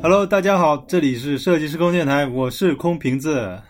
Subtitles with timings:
[0.00, 3.60] Hello，大家好，这里是设计师空电台，我是空瓶子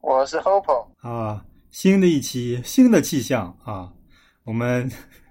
[0.00, 1.44] 我是 Hopo，啊。
[1.70, 3.88] 新的一期，新的气象啊，
[4.44, 4.90] 我们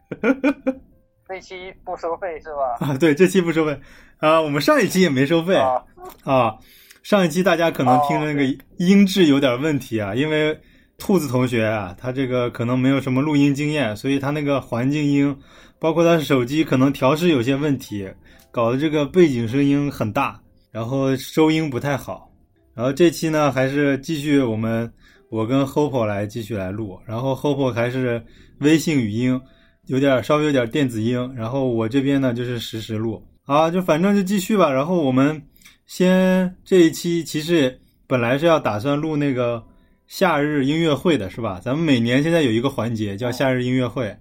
[1.28, 2.88] 这期不收费是吧？
[2.88, 3.78] 啊，对，这期不收费
[4.20, 5.84] 啊，我们上一期也没收费啊，
[6.24, 6.56] 啊。
[7.04, 10.58] 上一期大家可能听着那个音质有点问题啊，因为
[10.98, 15.38] 兔子同学啊，他这个可能没有什么录音经验，所以他那个环境音，
[15.80, 18.10] 包括他手机可能调试有些问题，
[18.52, 20.40] 搞得这个背景声音很大，
[20.76, 22.30] 然后收音不太好。
[22.74, 24.92] 然后这期呢，还是继续我们
[25.30, 28.22] 我跟 Hopo 来继续来录，然后 Hopo 还是
[28.60, 29.40] 微信语音，
[29.86, 34.70] 有点稍微有点电子音，然后我这边呢就是实时录啊，就反正就继续吧。
[34.70, 35.42] 然后我们
[35.86, 39.64] 先这一期其实本来是要打算录那个
[40.08, 41.58] 夏日音乐会的，是吧？
[41.64, 44.14] 咱们每年现在有一个环节叫夏日音乐会，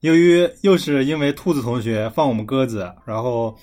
[0.00, 3.56] 由于又是因为兔子同学放我们鸽子，然后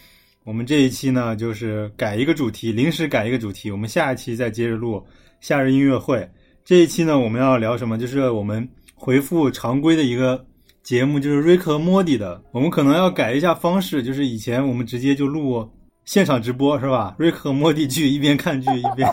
[0.44, 5.04] 我们这一期呢就是改一个主题，临时改一个主题，我们下一期再接着录
[5.40, 6.28] 夏日音乐会。
[6.66, 7.98] 这一期呢我们要聊什么？
[7.98, 10.44] 就是我们回复常规的一个
[10.82, 12.42] 节目，就是瑞克和莫蒂的。
[12.52, 15.70] 我们可能要改一下方式，就是以前我们直接就录
[16.06, 17.16] 现场直播，是吧？
[17.20, 19.08] 瑞克和莫蒂剧一边看剧一边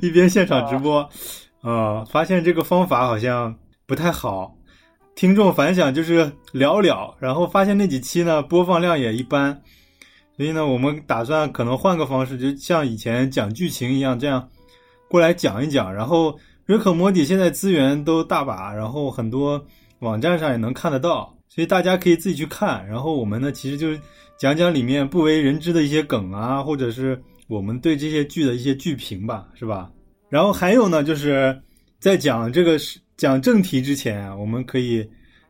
[0.00, 1.06] 一边现场直播，
[1.62, 3.54] 呃，发现这个方法好像
[3.86, 4.56] 不太好，
[5.14, 9.60] 听众反响就是寥寥，然后发现那几期呢播放量也一般，
[10.38, 14.48] 所以呢，我们打算可能换个方式，就像以前讲剧情一样，这样
[15.08, 15.92] 过来讲一讲。
[15.92, 19.60] 然后瑞克莫蒂现在资源都大把，然后很多
[19.98, 22.86] 网站上也能看得到，所以大家可以自己去看。
[22.86, 24.00] 然后我们呢，其实就是
[24.38, 29.90] 讲讲里面不为人知的一些梗啊，或者是我们对这些剧的一些剧评吧，是吧？
[30.28, 31.60] 然后还有呢，就是
[31.98, 35.04] 在讲这个是讲正题之前，我们可以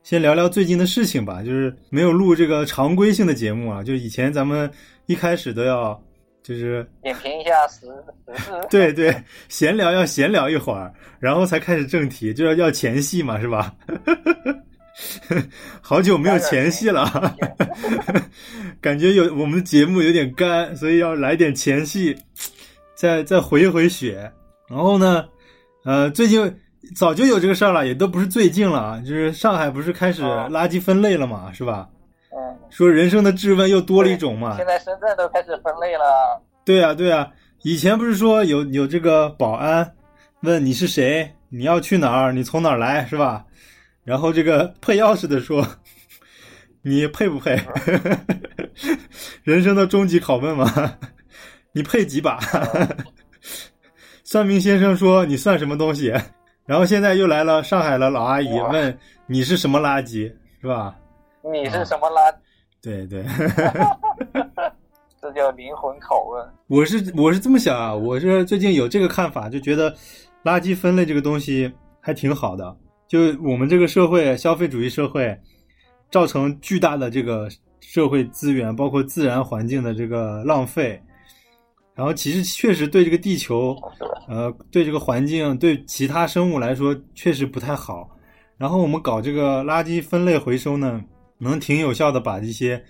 [0.08, 1.42] 先聊聊最近的事情吧。
[1.42, 4.70] 就是没有录这个常规性的节目啊，就是以前咱们
[5.04, 6.02] 一开始都要
[6.42, 7.86] 就是点评一下时。
[8.70, 9.14] 对对
[9.50, 13.70] 闲聊要闲聊一会儿，然后才开始正题，就要要前戏嘛，是吧？
[15.82, 17.36] 好久没有前戏了，
[18.80, 22.16] 感觉有我们的节目有点干，所以要来点前戏，
[22.96, 24.32] 再再回一回血。
[24.70, 25.28] 然后呢，
[25.84, 26.40] 呃，最近
[26.94, 31.88] 早就有这个事儿了，也都不是最近了啊，就是上海不是开始哦垃圾分类了嘛，是吧？
[32.30, 36.40] 嗯，说人生的质问又多了一种嘛，现在深圳都开始分类了。
[36.64, 37.28] 对啊，对啊，
[37.62, 39.94] 以前不是说有有这个保安
[40.42, 43.44] 问你是谁，你要去哪儿，你从哪儿来，是吧？
[44.04, 45.66] 然后这个配钥匙的说，
[46.82, 47.58] 你配不配？
[49.44, 50.70] 人生的终极拷问嘛，
[51.72, 52.38] 你配几把？
[54.24, 56.12] 算命先生说你算什么东西？
[56.68, 60.30] 然后现在又来了上海的老阿姨问你是什么垃圾，
[60.60, 60.94] 是吧？
[61.42, 62.34] 你是什么垃圾？
[62.82, 63.24] 对对。
[65.18, 66.46] 这叫灵魂拷问。
[66.66, 69.90] 我是我是这么想啊，我是最近有这个看法，就觉得
[70.44, 72.76] 垃圾分类这个东西还挺好的。
[73.06, 75.34] 就我们这个社会，消费主义社会，
[76.10, 77.48] 造成巨大的这个
[77.80, 81.02] 社会资源，包括自然环境的这个浪费。
[81.98, 83.76] 然后其实确实对这个地球，
[84.28, 88.08] 呃，对这个环境，对其他生物来说确实不太好。
[88.56, 91.02] 然后我们搞这个垃圾分类回收呢，
[91.38, 92.80] 能挺有效的把这些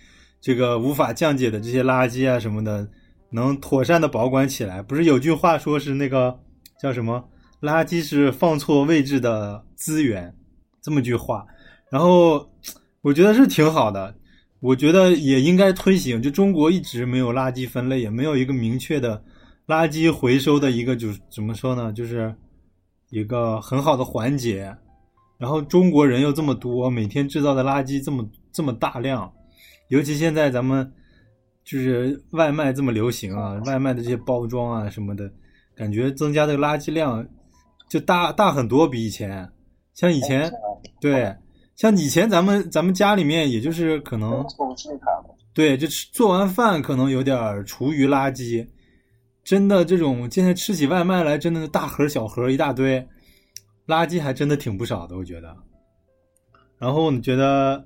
[0.42, 2.86] 这个无法降解的这些垃圾啊什么的，
[3.30, 4.82] 能妥善的保管起来。
[4.82, 6.38] 不是有句话说是那个
[6.78, 7.26] 叫什么？
[7.62, 10.30] 垃圾是放错位置的资源，
[10.82, 11.46] 这么句话。
[11.90, 12.46] 然后
[13.00, 14.14] 我觉得是挺好的，
[14.60, 16.20] 我觉得也应该推行。
[16.20, 19.22] 就中国一直没有垃圾分类，也没有一个明确的
[19.66, 21.92] 垃圾回收的一个，就是怎么说呢？
[21.92, 22.34] 就是
[23.10, 24.76] 一个很好的环节。
[25.38, 29.32] 然后中国人又这么多，每天制造的垃圾这么这么大量，
[29.88, 30.92] 尤其现在咱们
[31.64, 35.30] 就是外卖这么流行啊，外卖的这些包装啊什么的，
[35.76, 37.24] 感觉增加的垃圾量
[37.88, 39.48] 就大大很多，比以前。
[39.94, 40.50] 像以前，
[41.00, 41.34] 对，
[41.78, 44.44] 像以前咱们咱们家里面也就是可能。
[45.54, 48.66] 对，就是做完饭可能有点厨余垃圾，
[49.44, 52.98] 真的这种现在吃起外卖来，真的是大盒小盒一大堆，
[53.86, 55.56] 垃圾还真的挺不少的，我觉得。
[56.78, 57.84] 然后你觉得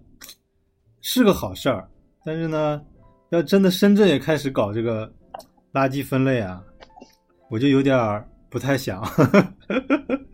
[1.03, 1.87] 是个好事儿，
[2.25, 2.83] 但是呢，
[3.31, 5.11] 要真的深圳也开始搞这个
[5.73, 6.63] 垃圾分类啊，
[7.51, 9.03] 我就有点儿不太想。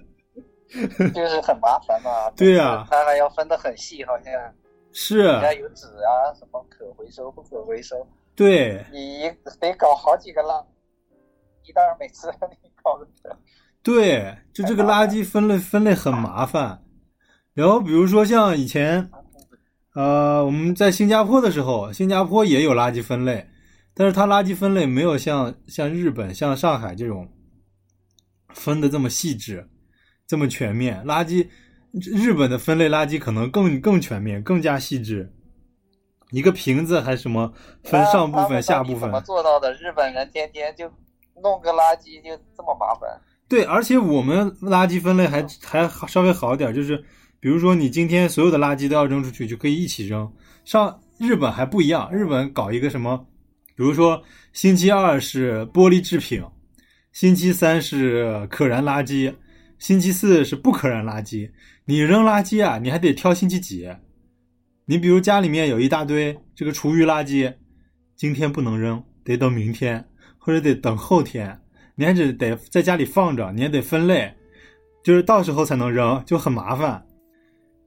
[1.14, 2.30] 就是很麻烦嘛。
[2.36, 4.32] 对呀它还要分得很细，好像
[4.92, 9.30] 是，人家有纸啊，什么可回收不可回收，对，你
[9.60, 10.64] 得搞好几个垃
[11.64, 12.30] 圾袋，每次
[12.62, 13.06] 你搞的。
[13.82, 16.82] 对，就这个垃圾分类分类很麻烦。
[17.54, 19.10] 然后比如说像以前，
[19.94, 23.48] 呃，我们在新加坡的时候，新加坡也有垃圾分类，
[23.94, 27.28] 但是它垃圾分类没有像像日本、像上海这种
[28.54, 29.68] 分的这么细致、
[30.28, 31.02] 这么全面。
[31.04, 31.48] 垃圾
[31.92, 35.32] 日本的分类垃圾可能更更全面、更加细致，
[36.30, 37.52] 一个瓶子还什么
[37.82, 39.20] 分上部分、下部分怎么。
[39.22, 39.72] 做到的？
[39.72, 40.86] 日本人天天就
[41.42, 43.20] 弄个垃圾就这么麻烦。
[43.48, 47.02] 对，而且我们垃圾分类还还稍微好一点，就是
[47.40, 50.30] 比如说你今天所有的垃圾都要扔出去，就可以一起扔。
[50.66, 53.16] 上日本还不一样，日本搞一个什么，
[53.74, 54.22] 比如说
[54.52, 56.44] 星期二是玻璃制品，
[57.12, 59.32] 星期三是可燃垃圾，
[59.78, 61.50] 星期四是不可燃垃圾。
[61.84, 63.88] 你扔垃圾啊，你还得挑星期几。
[64.86, 67.54] 你比如家里面有一大堆这个厨余垃圾，
[68.16, 70.04] 今天不能扔，得等明天，
[70.38, 71.60] 或者得等后天。
[71.94, 74.32] 你还得得在家里放着，你还得分类，
[75.02, 77.04] 就是到时候才能扔，就很麻烦。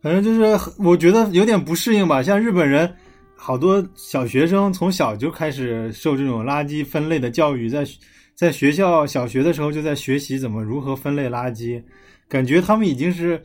[0.01, 2.21] 反正就是我觉得有点不适应吧。
[2.21, 2.93] 像日本人，
[3.35, 7.85] 好多小学生从小就开始受这种垃圾分类的教育，在
[8.41, 11.79] 在学校小学的时候就在学习怎么如何分类垃圾，
[12.27, 13.39] 感觉他们已经是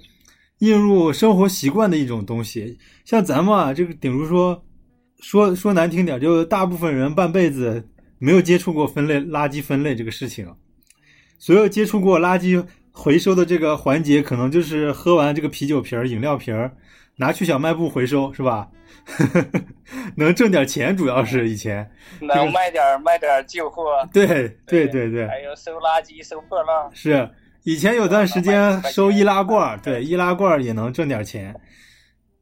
[0.61, 2.79] 映入生活习惯的一种东西。
[3.05, 4.65] 像咱们啊，这个顶如说
[5.21, 7.87] 说说难听点，就大部分人半辈子。
[8.19, 10.51] 没有接触过分类垃圾分类这个事情，
[11.39, 16.75] 所有接触过垃圾回收的这个环节，可能就是喝完这个啤酒瓶儿、饮料瓶儿，
[17.17, 18.69] 拿去小卖部回收，是吧？
[20.17, 21.89] 能挣点钱，主要是以前
[22.21, 23.85] 能卖点卖点旧货。
[24.13, 24.27] 对
[24.67, 26.91] 对对对，还有收垃圾、收破烂。
[26.93, 27.29] 是
[27.65, 31.55] 以前有段时间收易拉罐，对易拉罐也能挣点钱。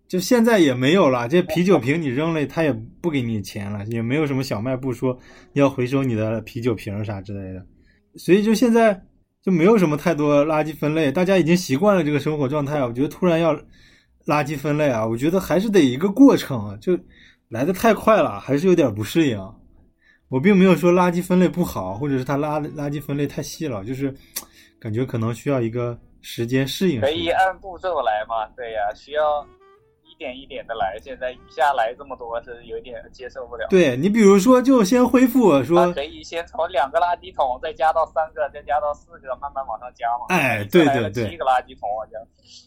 [0.06, 5.19] 就现在也没有了，这啤酒瓶你扔了，他也不给你钱了，也没有什么小卖部说
[5.55, 7.65] 要回收你的啤酒瓶啥之类的，
[8.17, 9.03] 所以就现在
[9.43, 12.85] 就没有什么太多垃圾分类，大家已经习惯了这个生活状态。
[12.85, 13.59] 我觉得突然要
[14.26, 16.99] 垃圾分类啊，我觉得还是得一个过程，就
[17.49, 19.38] 来的太快了，还是有点不适应。
[20.29, 24.15] 我并没有说垃圾分类不好，或者是它垃垃圾分类太细了，就是
[24.81, 27.00] 感觉可能需要一个时间适应。
[27.00, 28.47] 可以按步骤来嘛？
[28.56, 29.47] 对呀，需要。
[30.06, 33.67] 一点一点的来，现在一下来这么多是有点接受不了。
[33.69, 40.27] 对你比如说，就先恢复说，可以先从两个垃圾桶，再加到三个，再加到四个，慢慢往上加嘛。
[40.29, 42.23] 哎，对对对，七个垃圾桶好像。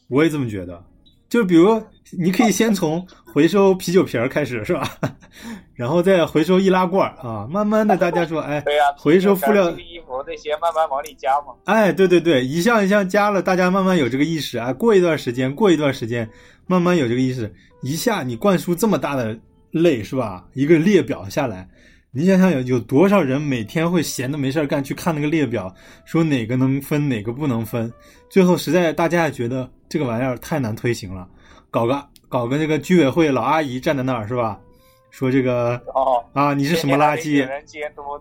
[0.09, 0.83] 我也这么觉得，
[1.29, 1.81] 就比如
[2.17, 4.97] 你可以先从回收啤酒瓶开始，是吧？
[5.75, 11.53] 然后再回收易拉罐啊，慢慢的大家说，哎，对呀、啊，回收塑料衣服那些慢慢往里加嘛。
[11.65, 14.73] 哎，对对对，一项一项加了，大家慢慢有这个意识啊。
[14.73, 16.27] 过一段时间，过一段时间。
[16.69, 17.49] 慢慢有这个意识，
[17.81, 19.39] 一下你灌输这么大的
[19.71, 20.43] 类是吧？
[20.53, 21.65] 一个列表下来，
[22.11, 27.89] 你想想有有多少人每天会闲的没事干去看那个列表，说哪个能分哪个不能分，
[28.29, 31.27] 最后实在大家也觉得这个玩意儿太难推行了，
[31.69, 34.59] 搞个搞个那个居委会老阿姨站在那儿是吧？
[35.09, 37.43] 说这个哦啊你是什么垃圾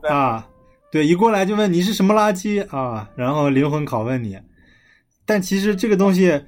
[0.08, 0.48] 啊？
[0.90, 4.38] 对，一过来就问你是什么垃圾啊，然后灵魂拷问你，
[5.24, 6.42] 但其实这个东西。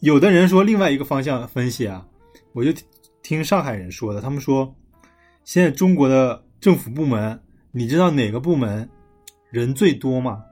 [0.00, 2.06] 有的人说另外一个方向分析啊，
[2.52, 2.72] 我就
[3.22, 4.74] 听上海人说的，他们说
[5.44, 7.38] 现在中国的政府部门，
[7.70, 8.88] 你知道哪个部门
[9.50, 10.42] 人最多吗？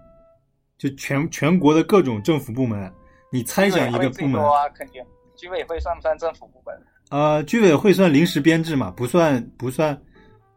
[0.76, 2.92] 就全全国的各种政府部门，
[3.32, 4.68] 你猜想一个部门啊？
[4.68, 5.02] 肯定
[5.34, 6.74] 居委会算不算政府部门？
[7.10, 10.00] 呃，居委会算临时编制嘛，不算不算，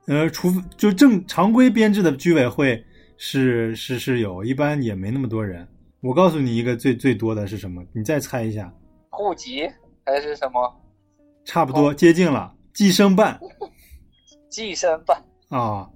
[0.08, 2.84] 呃，除就正常规编制的居委会
[3.17, 5.67] 是是是有，一般也没那么多人。
[6.01, 7.82] 我告诉你一个最最多的是什么？
[7.94, 8.72] 你再猜一下。
[9.10, 9.67] 户籍
[10.05, 10.82] 还是什么？
[11.46, 13.39] 差不多接近了，计生办。
[14.50, 15.89] 计生办啊，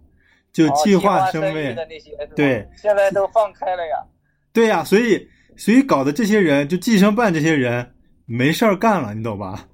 [0.52, 4.04] 就计划生育的那些，对，现在都放开了呀。
[4.52, 5.28] 对呀、啊，所以
[5.60, 7.88] 所以搞的这些人，就计生办这些人
[8.26, 9.68] 没事儿干了，你懂吧？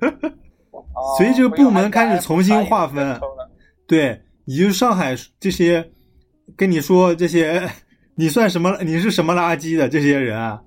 [0.00, 3.20] 哦、所以这个部门开始重新划分。
[3.86, 5.88] 对，也就是上海这些
[6.56, 7.62] 跟你说这些。
[8.18, 8.78] 你算什么？
[8.82, 10.58] 你是什么垃圾的这些人啊？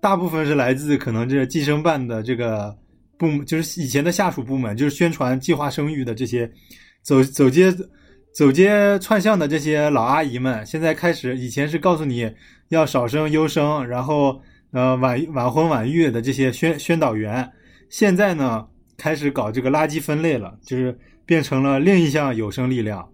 [0.00, 2.74] 大部分是来自可能这计生办的这个
[3.18, 6.50] 部，就是以前的下属部门，就是宣传计划生育的这些，
[7.02, 7.70] 走走街
[8.38, 12.32] 走街串巷的这些老阿姨们，现在开始，以前是告诉你
[12.68, 14.40] 要少生优生，然后
[14.70, 17.50] 呃晚晚婚晚育的这些宣宣导员，
[17.90, 18.64] 现在呢
[18.96, 23.04] 开始搞这个垃圾分类了，就是变成了另一项有生力量。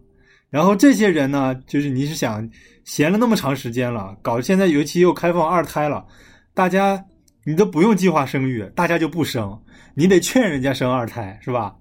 [0.50, 2.46] 然后这些人呢，就是你是想
[2.84, 6.04] 闲了那么长时间了，搞现在尤其又开放二胎了，
[6.52, 7.02] 大家
[7.46, 9.58] 你都不用计划生育，大家就不生，
[9.94, 11.74] 你得劝人家生二胎，是吧？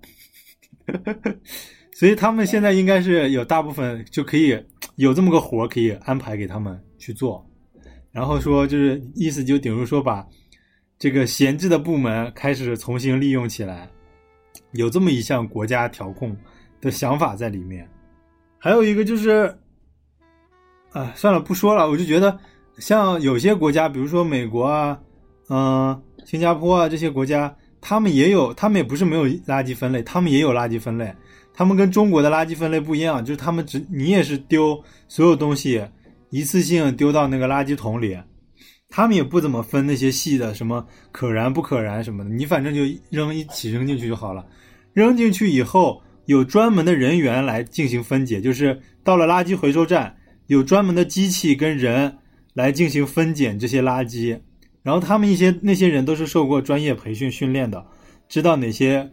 [1.96, 4.58] 所以他们现在应该是有大部分就可以
[4.96, 7.46] 有这么个活可以安排给他们去做，
[8.12, 10.26] 然后说就是意思就等于说把
[10.98, 13.90] 这个闲置的部门开始重新利用起来，
[14.72, 16.36] 有这么一项国家调控
[16.82, 17.88] 的想法在里面。
[18.58, 19.54] 还有一个就是，
[20.92, 22.40] 啊，算了不说了，我就觉得
[22.78, 24.98] 像有些国家，比如说美国啊，
[25.50, 31.14] 嗯、新加坡啊这些国家，他们也有，他们也不是没有垃圾分类，他们也有垃圾分类。
[31.54, 35.86] 他们跟中国的垃圾分类不一样，就是他们只你也是丢所有东西
[36.30, 38.18] 一次性丢到那个垃圾桶里，
[38.90, 44.46] 他们也不怎么分那些细的什么可燃不可燃什么的，你反正就扔一起扔进去就好了。
[44.94, 50.16] 扔进去以后，有专门的人员来进行分解，就是到了垃圾回收站，
[50.48, 52.18] 有专门的机器跟人
[52.54, 54.40] 来进行分拣这些垃圾。
[54.84, 57.86] 然后他们一些那些人都是受过专业培训训练的，
[58.28, 59.10] 知道哪些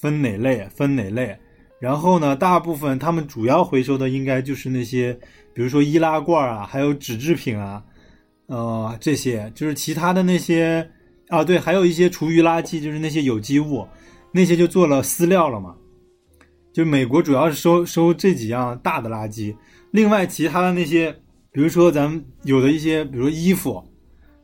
[0.00, 1.36] 分哪类，分哪类。
[1.82, 5.12] 然后呢，大部分他们主要回收的应该就是那些，
[5.52, 7.82] 比如说易拉罐啊，还有纸制品啊，
[8.46, 10.88] 呃，这些就是其他的那些
[11.26, 13.84] 啊，对，还有一些厨余垃圾，就是那些有机物，
[14.30, 15.74] 那些就做了饲料了嘛。
[16.72, 19.52] 就美国主要是收收这几样大的垃圾，
[19.90, 21.10] 另外其他的那些，
[21.50, 23.82] 比如说咱们有的一些，比如说衣服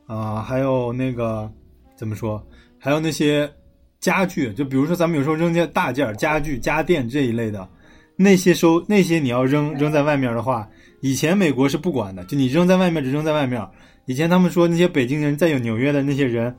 [0.07, 1.49] 啊、还有那个
[1.95, 2.45] 怎么说，
[2.77, 3.49] 还有那些
[3.99, 7.67] 家具，就比如说咱们有时候扔件大件儿家具、家电这一类的，
[8.15, 10.67] 那些收那些你要扔扔在外面的话，
[11.01, 13.65] 以前美国是不管的，就你扔在外面就扔在外面。
[14.05, 16.55] 以前他们说那些北京人，再有纽约的那些人，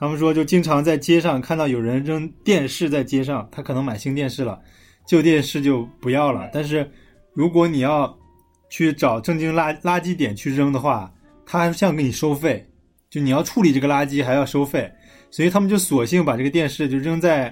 [0.00, 4.58] 他们说就经常在街上看到有人扔电视在街上，他可能买新电视了，
[5.06, 6.48] 旧电视就不要了。
[6.52, 6.90] 但是
[7.34, 8.18] 如果你要
[8.68, 11.12] 去找正经垃垃圾点去扔的话，
[11.46, 12.66] 他还像给你收费，
[13.08, 14.90] 就你要处理这个垃圾还要收费，
[15.30, 17.48] 所以他们就索性把这个电视就扔在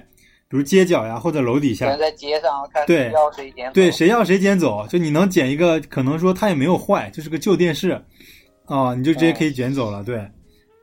[0.49, 1.87] 比如街角呀或者楼底下。
[1.89, 8.01] 扔，在街上看对谁要谁捡走，对，谁要谁捡走，就你能捡一个，可能说它也没有坏，就是个旧电视，
[8.65, 10.25] 啊、你就直接可以捡走了，对。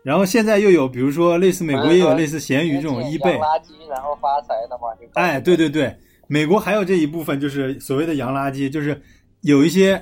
[0.03, 5.97] 然后现在又有，比如说类似美国也有类似闲鱼这种捡 eBay，垃圾然后发财的嘛，就搞哎，对对对，
[6.29, 9.01] 美国还有这一部分就是所谓的洋垃圾，就是
[9.41, 9.97] 有一些，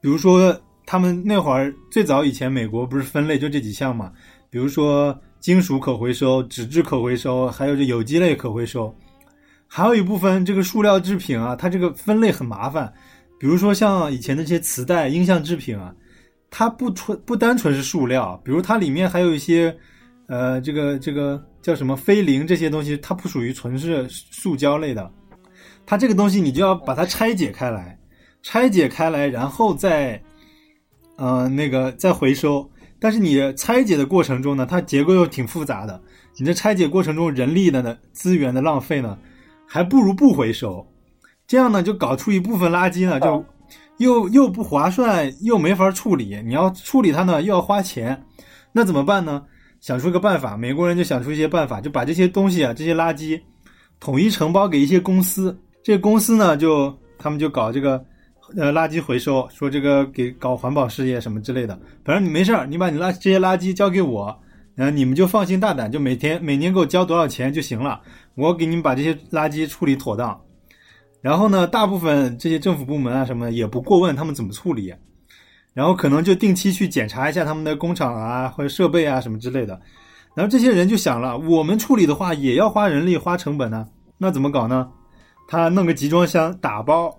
[0.00, 4.12] 比如说他们那会儿最早以前美国不是分类就这几项嘛，
[4.50, 8.90] 比如说金属可回收、纸质可回收，还有这有机类可回收，
[9.66, 12.90] 还有一部分这个塑料制品啊，它这个分类很麻烦，
[13.38, 15.94] 比如说像以前的这些磁带、音像制品啊，
[16.48, 19.76] 它不纯不单纯是塑料，比如它里面还有一些。
[20.26, 25.12] 呃，这个这个叫什么菲林这些东西，它不属于纯是塑胶类的，
[25.84, 27.98] 它这个东西你就要把它拆解开来，
[28.42, 30.18] 拆解开来，然后再，
[31.18, 32.66] 呃，那个再回收。
[32.98, 36.00] 但是你拆解的过程中呢，它结构又挺复杂的，
[36.38, 39.18] 你这拆解过程中人力的呢资源的浪费呢，
[39.66, 40.86] 还不如不回收。
[41.46, 43.44] 这样呢，就搞出一部分垃圾呢，就
[43.98, 46.40] 又又不划算，又没法处理。
[46.44, 48.24] 你要处理它呢，又要花钱，
[48.72, 49.42] 那怎么办呢？
[49.80, 53.38] 想出一个办法，美国人就想出一些办法，就把这些东西啊，这些垃圾
[54.00, 55.54] 统一承包给一些公司。
[55.82, 58.02] 这公司呢，就他们就搞这个
[58.56, 61.78] 呃垃圾回收，说这个给搞环保事业什么之类的。
[62.04, 64.36] 反正你没事儿，你把你垃这些垃圾交给我，
[64.74, 68.00] 然后你们就放心大胆，就每天每年给我交多少钱就行了，
[68.34, 70.40] 我给你们把这些垃圾处理妥当。
[71.20, 74.94] 然后呢，大部分这些政府部门啊什么的也不过问他们怎么处理。
[75.72, 79.80] 然后可能就定期去检查一下他们的工厂啊或者设备啊什么之类的，
[80.32, 83.84] 然后这些人就想了，我们处理的话也要花人力花成本呢，
[84.16, 84.88] 那怎么搞呢？
[85.48, 87.12] 他弄个集装箱打包，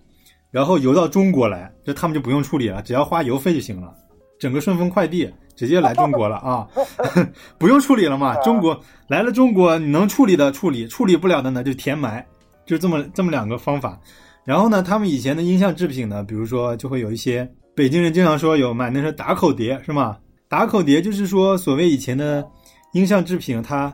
[0.56, 3.94] 然后邮到中国来，这他们就不用处理了，只要花邮费就行了。
[4.40, 6.66] 整个顺丰快递直接来中国了啊，
[7.60, 8.34] 不用处理了嘛。
[8.42, 12.26] 中国来了中国，你能处理的处理，处理不了的呢就填埋，
[12.66, 14.00] 就这么这么两个方法。
[14.46, 17.46] 然后呢，他们以前的音像制品呢，比如说就会有一些。
[17.76, 20.16] 北京人经常说有买那是打口碟是吗？
[20.48, 22.48] 打口碟就是说所谓以前的
[22.94, 23.94] 音像制品，它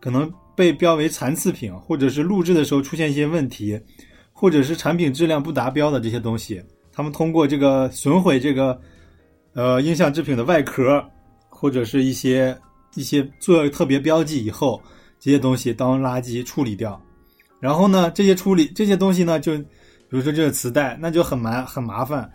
[0.00, 3.78] 可能被标为残次品，或者是录制的时候出现一些问题，
[4.38, 8.80] 或者是产品质量不达标的这些东西，他们通过这个损毁这个
[9.52, 11.04] 呃音像制品的外壳，
[11.48, 12.56] 或者是一些
[12.94, 14.80] 一些做特别标记以后，
[15.18, 17.00] 这些东西当垃圾处理掉。
[17.58, 19.52] 然后呢，这些处理这些东西呢就。
[20.10, 22.26] 比如说这个磁带，那就很麻很麻烦，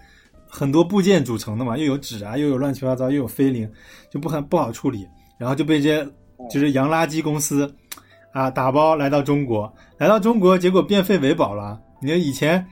[0.48, 3.68] 很多部件组成的嘛，又有纸啊，又有乱七八糟，又有菲林，
[4.12, 5.08] 就不很不好处理，
[5.40, 6.08] 然后就被这些
[6.52, 7.68] 就是洋垃圾公司
[8.32, 11.82] 啊打包来到中国，来到中国，结果变废为宝了。
[12.04, 12.66] 你看以前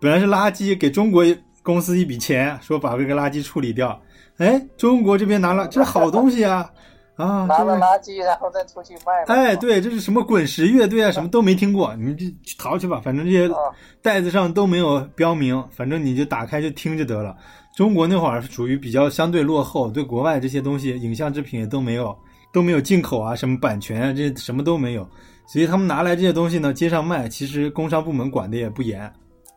[0.00, 1.24] 本来是垃圾，给中国
[1.62, 4.00] 公司一笔钱，说把这个垃圾处理掉，
[4.36, 6.70] 哎，中国这边拿了，这是好东西啊。
[7.16, 9.32] 啊，拿了垃圾然后再出去卖嘛。
[9.36, 13.70] 哎，对，这是什么滚石乐队啊，什么都没听过，你们就去淘去吧，反正这些啊，
[14.02, 17.36] 袋子上都没有标明，反正你就打开就听就得了。
[17.76, 22.18] 中国那会儿属于比较相对落后，对国外这些东西影像制品也都没有，
[22.52, 25.08] 都没有进口啊，什么版权啊，这什么都没有，
[25.46, 29.12] 所以他们拿来这些东西呢，街上卖，其实工商部门管的也不严，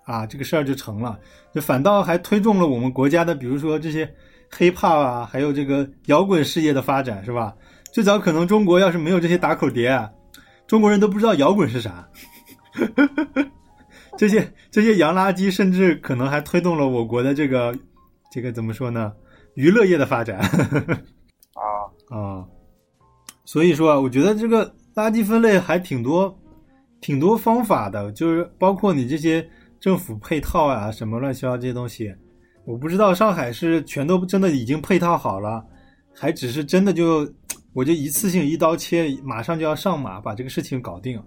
[0.06, 1.20] 啊，这个事儿就成了，
[1.54, 4.08] 就反倒还推动了我们国家的，比如说这些
[4.50, 7.56] 黑怕啊，还有这个摇滚事业的发展，是吧？
[7.92, 10.10] 最早可能中国要是没有这些打口碟啊，
[10.68, 12.08] 中国人都不知道摇滚是啥。
[14.18, 17.76] 这些这些洋垃圾，甚至可能还推动了我国的这个
[18.32, 19.14] 这个怎么说呢？
[19.54, 20.40] 娱乐业的发展
[21.56, 21.64] 啊，
[22.10, 22.46] 啊。
[23.46, 26.36] 所以说啊，我觉得这个垃圾分类还挺多
[27.00, 29.48] 挺多方法的，就是包括你这些
[29.80, 32.12] 政府配套啊，什么乱七八糟这些东西。
[32.66, 35.64] 我不知道上海是全都真的已经配套好了，
[36.16, 37.32] 还只是真的就
[37.74, 41.22] 我就一次性一刀切，马上就要上马把这个事情搞定，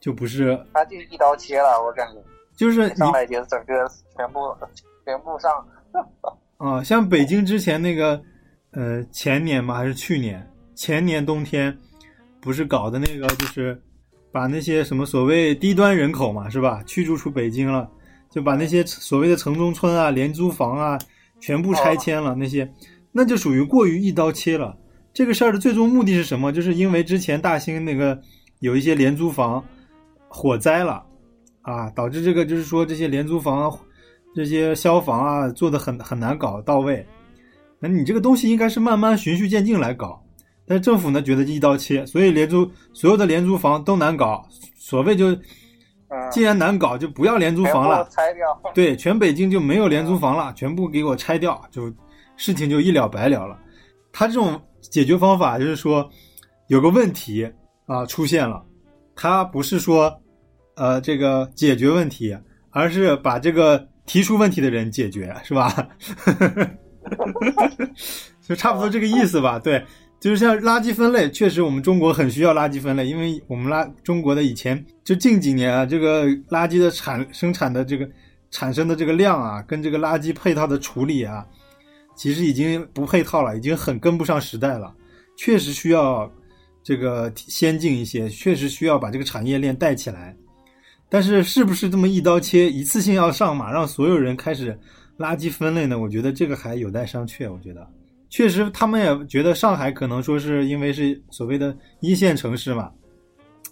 [0.00, 2.14] 就不是他就一刀切了，我感觉
[2.56, 3.86] 就是你上来就整个
[4.16, 4.40] 全部
[5.04, 5.52] 全部上。
[6.56, 8.18] 啊，像北京之前那个，
[8.70, 9.74] 呃，前年吗？
[9.74, 10.50] 还是去年？
[10.74, 11.76] 前年冬天，
[12.40, 13.80] 不是搞的那个，就是
[14.32, 16.82] 把那些什么所谓低端人口嘛，是吧？
[16.86, 17.88] 驱逐出北京了，
[18.30, 20.98] 就把那些所谓的城中村啊、廉租房啊，
[21.40, 22.34] 全部拆迁了。
[22.34, 22.70] 那些，
[23.12, 24.76] 那就属于过于一刀切了。
[25.12, 26.52] 这个事儿的最终目的是什么？
[26.52, 28.20] 就是因为之前大兴那个
[28.60, 29.64] 有一些廉租房
[30.28, 31.04] 火灾了，
[31.62, 33.78] 啊，导致这个就是说这些廉租房。
[34.32, 37.04] 这些消防啊做的很很难搞到位，
[37.80, 40.22] 那你这个东西应该是慢慢循序渐进来搞，
[40.70, 48.46] 但是政府呢觉得一刀切，所以廉租所有的廉租房都难搞，所谓就嗯，既然难搞就不要廉租房了，拆掉。
[48.72, 51.92] 对，全北京就没有廉租房了，全部给我拆掉，就
[52.36, 53.58] 事情就一了百了了。
[54.12, 56.08] 他这种解决方法就是说
[56.68, 57.52] 有个问题
[57.86, 58.64] 啊出现了，
[59.16, 60.22] 他不是说
[60.76, 62.32] 呃这个解决问题，
[62.70, 65.88] 而是把这个提出问题的人解决，是吧？
[68.46, 69.58] 就差不多这个意思吧。
[69.58, 69.84] 对，
[70.20, 78.06] 就是像垃圾分类，确实我们中国很需要垃圾分类，因为我们拉中国的以前就近几年啊，这个垃圾的产生产的这个
[78.50, 81.46] 产生的这个量啊，跟这个垃圾配套的处理啊，
[82.14, 84.94] 其实已经不配套了，已经很跟不上时代了，
[85.38, 86.30] 确实需要
[86.82, 90.36] 这个先进一些，确实需要把这个产业链带起来。
[91.08, 94.78] 但是是不是这么一刀切，一次性要上马，让所有人开始
[95.18, 95.98] 垃圾分类呢？
[95.98, 97.50] 我觉得这个还有待商榷。
[97.50, 97.88] 我觉得
[98.30, 102.90] 确实，他们也觉得上海可能说是因为是所谓的一线城市嘛，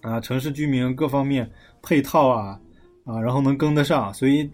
[0.03, 1.49] 啊，城市居民各方面
[1.81, 2.61] 配套啊
[3.05, 4.51] 啊，然后能跟得上，所以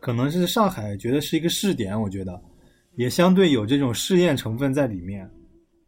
[0.00, 2.00] 可能是上海觉得是一个试点。
[2.00, 2.40] 我觉得
[2.94, 5.28] 也相对有这种试验成分在里面。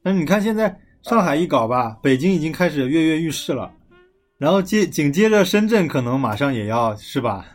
[0.02, 3.72] 但是你看现在上海一搞吧，北京已经开始跃跃欲试了。
[4.36, 7.46] 然后接紧接着深圳可能马上也要是吧？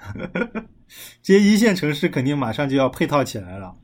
[1.22, 3.76] 这些一线城市肯定马上就要配套起来了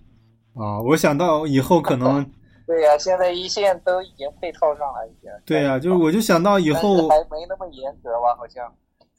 [0.55, 0.81] 啊！
[0.81, 2.23] 我想到以后可能
[2.67, 5.29] 对呀、现在一线都已经配套上了，已经。
[5.45, 8.35] 对呀、就是我就想到以后，还没那么严格吧？
[8.37, 8.65] 好像。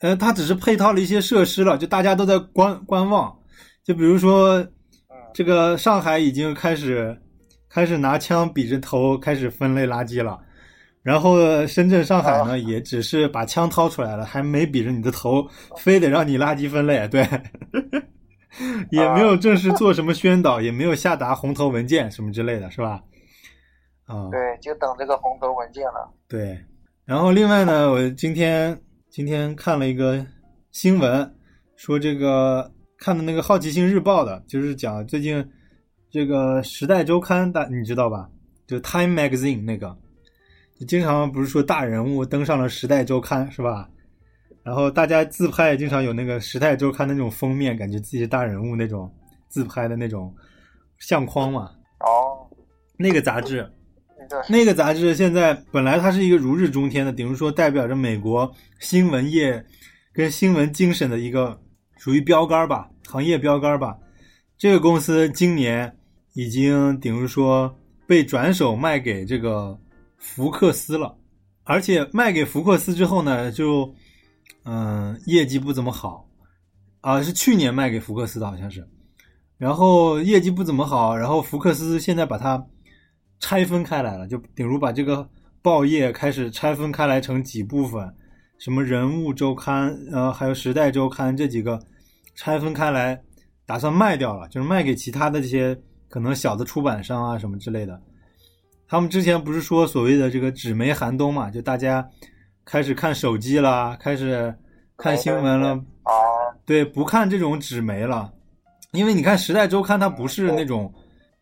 [0.01, 3.37] 呃，它只是配套了一些设施了，就大家都在观观望。
[3.85, 7.17] 就比如说，嗯，这个上海已经开始
[7.69, 10.39] 开始拿枪比着头开始分类垃圾了，
[11.03, 17.23] 然后深圳、上海呢，也只是把枪掏出来了，还没比着你的头，非得让你垃圾分类，对，
[18.91, 23.03] 也没有正式做什么宣导，也没有下达红头文件什么之类的，是吧？
[24.07, 26.13] 啊，对，就等这个红头文件了。
[26.29, 26.59] 对，
[27.05, 30.27] 然后另外呢，我今天今天看了一个
[30.71, 31.35] 新闻，
[31.77, 35.49] 说这个看的那个《好奇心日报》的，就是讲最近
[36.11, 38.29] 这个《时代周刊》大你知道吧？
[38.67, 39.97] 就 Time Magazine 那个，
[40.79, 43.89] 就经常不是说大人物登上了《时代周刊》是吧？
[44.65, 49.13] 然后大家自拍也经常有那个《时代周刊》的那种封面，感觉自己是大人物那种
[49.49, 50.35] 自拍的那种
[50.99, 51.71] 相框嘛。
[52.01, 52.47] 哦，
[52.97, 53.69] 那个杂志，
[54.19, 59.65] 那个那个杂志现在本来它是一个如日中天的，等于说代表着美国新闻业
[60.13, 61.61] 跟新闻精神的一个
[61.97, 63.97] 属于标杆吧，行业标杆吧。
[64.57, 65.93] 这个公司今年
[66.35, 67.75] 已经等于说
[68.07, 69.77] 被转手卖给这个
[70.19, 71.17] 福克斯了，
[71.65, 73.93] 而且卖给福克斯之后呢，就
[74.65, 76.29] 嗯、业绩不怎么好。
[77.01, 78.89] 啊，是去年卖给福克斯的，好像是。
[79.59, 82.65] 然后业绩不怎么好，然后福克斯现在把它
[83.41, 85.29] 拆分开来了，就顶如把这个
[85.63, 88.13] 报业开始拆分开来成几部分，
[88.59, 91.81] 什么人物周刊，呃，还有时代周刊这几个
[92.37, 93.21] 拆分开来，
[93.67, 95.77] 打算卖掉了，就是卖给其他的这些
[96.09, 98.01] 可能小的出版商啊什么之类的。
[98.87, 102.09] 他们之前不是说所谓的这个纸媒寒冬嘛，就大家
[102.65, 104.55] 开始看手机啦，开始
[104.97, 105.71] 看新闻了，
[106.03, 106.13] 啊，
[106.65, 108.33] 对，不看这种纸媒了，
[108.93, 110.93] 因为你看《时代周刊》，它不是那种，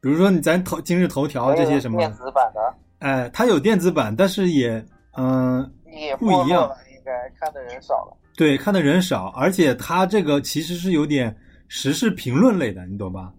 [0.00, 2.60] 比如说你咱头今日头条这些什么电，子版的。
[3.00, 4.84] 哎，它有电子版，但是也
[5.16, 6.70] 嗯、也不一样。
[6.90, 8.16] 应该看的人少了。
[8.36, 11.34] 对，看的人少，而且它这个其实是有点
[11.68, 13.32] 时事评论类的，你懂吧？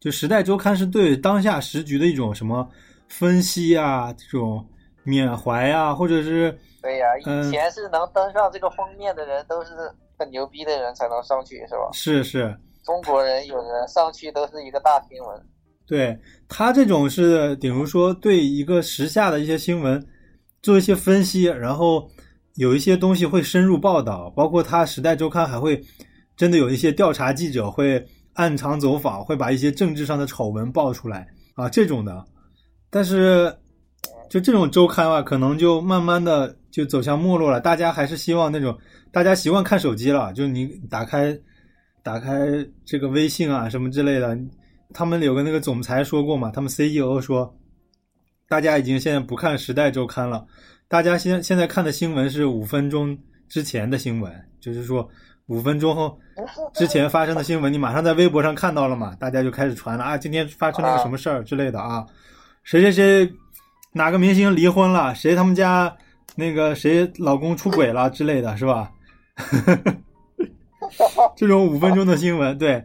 [0.00, 2.68] 就《时代周刊》是对当下时局的一种什么
[3.08, 4.64] 分析啊，这种
[5.02, 9.70] 缅怀啊，或者是对呀、嗯以前是能登上这个封面的人，都是
[10.18, 11.88] 很牛逼的人才能上去，是吧？
[11.94, 15.46] 是是，中国人有人上去都是一个大新闻。
[15.86, 20.06] 对他这种是，比如说对一个时下的一些新闻
[20.60, 22.06] 做一些分析，然后
[22.56, 25.82] 有一些东西会深入报道，包括他《时代周刊》还会
[26.36, 32.22] 真的有一些调查记者会暗藏走访，会把一些政治上的丑闻爆出来啊这种的。
[32.90, 33.50] 但是
[34.34, 37.60] 就这种周刊啊，可能就慢慢的就走向没落了。
[37.60, 38.76] 大家还是希望那种
[39.12, 41.38] 大家习惯看手机了，就你打开
[42.02, 42.48] 打开
[42.84, 44.36] 这个微信啊什么之类的，
[44.92, 47.56] 他们有个那个总裁说过嘛，他们 CEO 说，
[48.48, 50.44] 大家已经现在不看《时代周刊》了，
[50.88, 53.16] 大家现现在看的新闻是五分钟
[53.48, 55.08] 之前的新闻，就是说
[55.46, 56.18] 五分钟后
[56.74, 62.04] 之前发生的新闻，你马上在微博上看到了嘛，大家就开始传了啊，今天发生了个什么事儿之类的啊，
[62.64, 63.32] 谁谁谁
[63.94, 65.96] 哪个明星离婚了，谁他们家
[66.36, 68.90] 那个谁老公出轨了之类的，是吧？
[71.36, 72.84] 这种五分钟的新闻，对。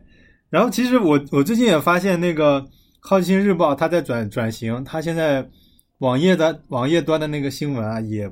[0.50, 2.62] 然后其实我我最近也发现，那个
[3.00, 5.48] 《好奇心日报》它在转转型，它现在
[6.00, 8.32] 网页的网页端的那个新闻啊，也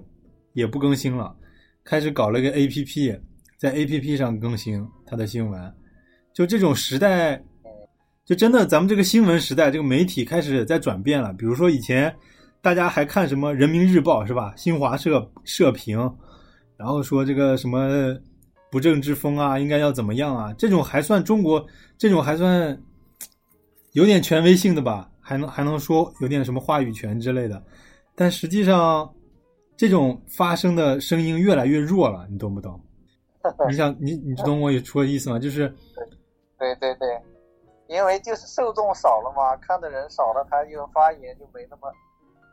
[0.53, 1.35] 也不更新了，
[1.83, 3.15] 开始搞了一个 A P P，
[3.57, 5.73] 在 A P P 上更新它的新闻。
[6.33, 7.43] 就这种时代，
[8.25, 11.33] 就真的咱们这个新闻时代，这个媒体开始在转变了。
[11.33, 12.15] 比如说以前
[12.67, 14.53] 大家还看什么《人民日报》是吧？
[14.57, 15.97] 新华社社评，
[16.75, 18.13] 然后说这个什么
[18.69, 20.53] 不正之风啊，应该要怎么样啊？
[20.57, 21.65] 这种还算中国，
[21.97, 22.77] 这种还算
[23.93, 27.63] 有点权威性的吧，还能还能说有点什么话语权之类的。
[28.13, 29.09] 但实际上，
[29.77, 32.77] 这种发声的声音越来越弱了，你懂不懂？
[33.69, 35.39] 你想，你你懂我有说的意思吗？
[35.39, 35.73] 就是
[36.59, 37.07] 对对对，
[37.87, 41.89] 因为就是受众少了嘛，看的人少了，他就发言就没那么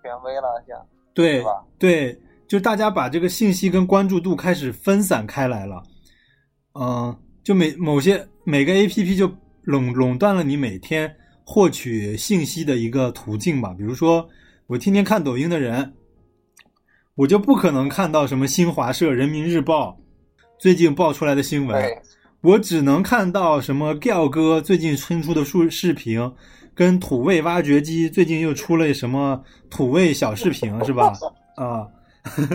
[0.04, 0.78] 权威了，像
[1.14, 1.64] 对吧？
[1.78, 2.14] 对，
[2.46, 5.82] 就大家把这个信息跟关注度开始分散开来了。
[6.78, 11.10] 嗯，就每某些每个 A P P 就垄垄断了你每天
[11.46, 13.74] 获取信息的一个途径吧。
[13.78, 14.28] 比如说，
[14.66, 15.94] 我天天看抖音的人，
[17.14, 19.98] 我就不可能看到什么新华社、人民日报
[20.58, 21.82] 最近爆出来的新闻。
[22.42, 26.20] 我只能看到什么 Giao 哥最近新出的数视频，
[26.74, 31.12] 跟土味挖掘机最近又出了什么土味小视频，是吧？
[31.56, 31.86] 啊，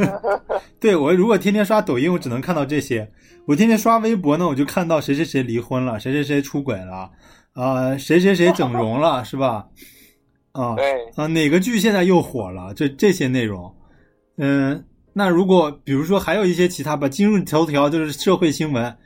[0.80, 3.08] 对我如果天天刷抖音，我只能看到这些；
[3.48, 7.10] 我天天刷微博呢，我就看到谁谁谁离婚了，谁谁谁出轨了，
[7.54, 9.68] 啊、谁谁谁整容了，是吧？
[10.52, 10.76] 啊，
[11.16, 12.74] 啊，哪个剧现在又火了？
[12.74, 13.74] 这这些内容，
[14.38, 18.98] 嗯，那如果比如说还有一些其他吧，今日头条就是社会新闻，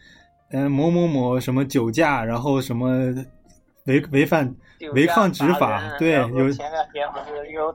[0.51, 3.13] 嗯、某某某什么酒驾，然后什么
[3.85, 4.55] 违违反
[4.93, 7.71] 违抗执法，对，有前两天不是有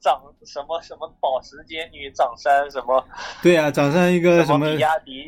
[0.00, 3.04] 掌什么什么保时捷女掌山什么
[3.42, 5.26] 对啊，长上一个什么比亚迪，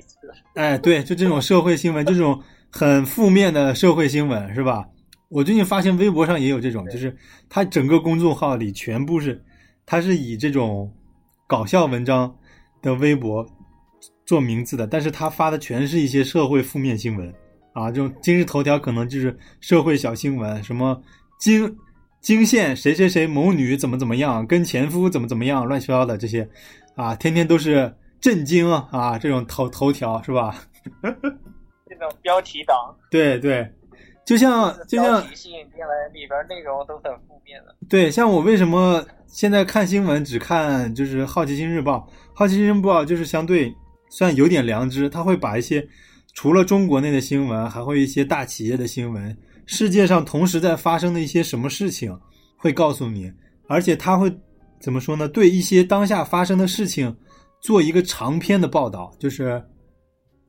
[0.55, 2.41] 哎，对，就这种社会新闻，这种
[2.71, 4.87] 很负面的社会新闻，是吧？
[5.29, 7.17] 我最近发现微博上也有这种，就是
[7.49, 9.41] 他整个公众号里全部是，
[9.87, 10.93] 他是以这种
[11.47, 12.37] 搞笑文章
[12.83, 13.47] 的微博
[14.27, 17.33] 做名字的，但是他发的全是一些社会负面新闻
[17.81, 21.03] 啊，这种今日头条可能就是社会小新闻，什么
[21.39, 21.75] 惊
[22.21, 26.47] 惊现谁谁谁某女怎么怎么样，跟前夫怎么怎么样，乱七八糟的这些
[26.95, 30.55] 啊，天天都是震惊啊这种头头条是吧？
[31.89, 32.77] 这种标题党，
[33.11, 33.67] 对对，
[34.25, 37.75] 就像就像吸引进来，里边内容都很负面的。
[37.89, 41.97] 对，像我为什么现在看新闻只看就是《好奇心日报》，
[42.35, 43.75] 《好奇心日报》就是相对
[44.11, 45.87] 算有点良知，它会把一些
[46.35, 52.17] 除了中国内的新闻，还会一些大企业的新闻，世界上同时在发生的一些什么事情，
[52.57, 53.31] 会告诉你，
[53.69, 54.33] 而且他会
[54.81, 55.29] 怎么说呢？
[55.29, 57.15] 对一些当下发生的事情
[57.61, 59.63] 做一个长篇的报道，就是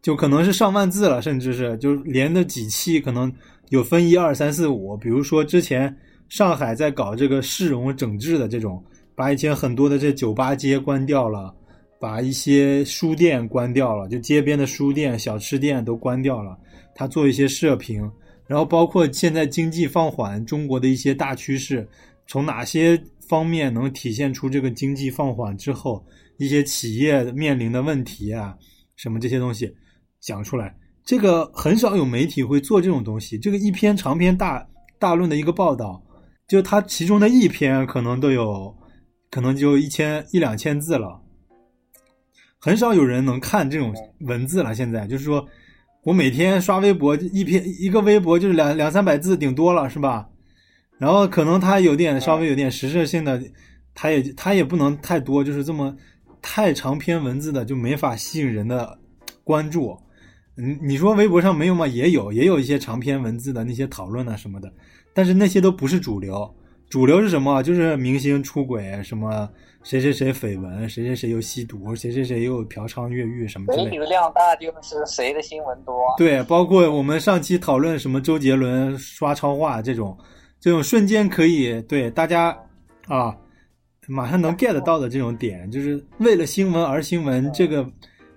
[0.02, 3.32] 就可能是上万字了，甚至是就连着几期，可能
[3.70, 4.96] 有分一二三四五。
[4.98, 5.96] 比如说之前
[6.30, 8.82] 上海在搞这个市容整治的这种，
[9.16, 11.54] 把以前很多的这酒吧街关掉了，
[12.02, 16.58] 把一些书店关掉了，就街边的书店、小吃店都关掉了。
[16.96, 18.12] 他做一些社评，
[18.48, 21.88] 然后包括现在经济放缓，中国的一些大趋势，
[22.26, 26.04] 从哪些方面能体现出这个经济放缓之后
[26.40, 28.58] 一些企业面临的问题啊，
[28.96, 29.72] 什么这些东西
[30.20, 30.76] 讲出来。
[31.06, 33.38] 这个很少有媒体会做这种东西。
[33.38, 36.02] 这个一篇长篇大大论的一个报道，
[36.48, 38.76] 就它其中的一篇可能都有，
[39.30, 41.21] 可能就一千一两千字了。
[42.62, 44.74] 很少有人能看这种文字了。
[44.74, 45.46] 现在就是说。
[46.04, 50.28] 我每天刷微博，一篇一个微博就是两两三百字顶多了，是吧？
[50.98, 53.40] 然后可能他有点稍微有点实质性的，
[53.94, 55.96] 他也他也不能太多，就是这么
[56.42, 58.98] 太长篇文字的就没法吸引人的
[59.44, 59.96] 关注。
[60.58, 61.86] 嗯，你说微博上没有吗？
[61.86, 64.74] 也有，也有一些长篇文字的那些讨论啊什么的，
[65.14, 66.52] 但是那些都不是主流。
[66.90, 67.62] 主流是什么？
[67.62, 69.48] 就是明星出轨什么。
[69.84, 73.90] 谁谁谁绯闻，谁谁谁又吸毒，谁谁谁又嫖娼越狱什么之类的。
[73.90, 75.94] 谁流量大就是谁的新闻多。
[76.18, 80.16] 对，包括我们上期讨论什么周杰伦刷超话这种，
[80.60, 82.56] 这种瞬间可以对大家
[83.08, 83.36] 啊，
[84.08, 87.84] 马上能 get 到的这种点，就是为了新闻而新闻，这个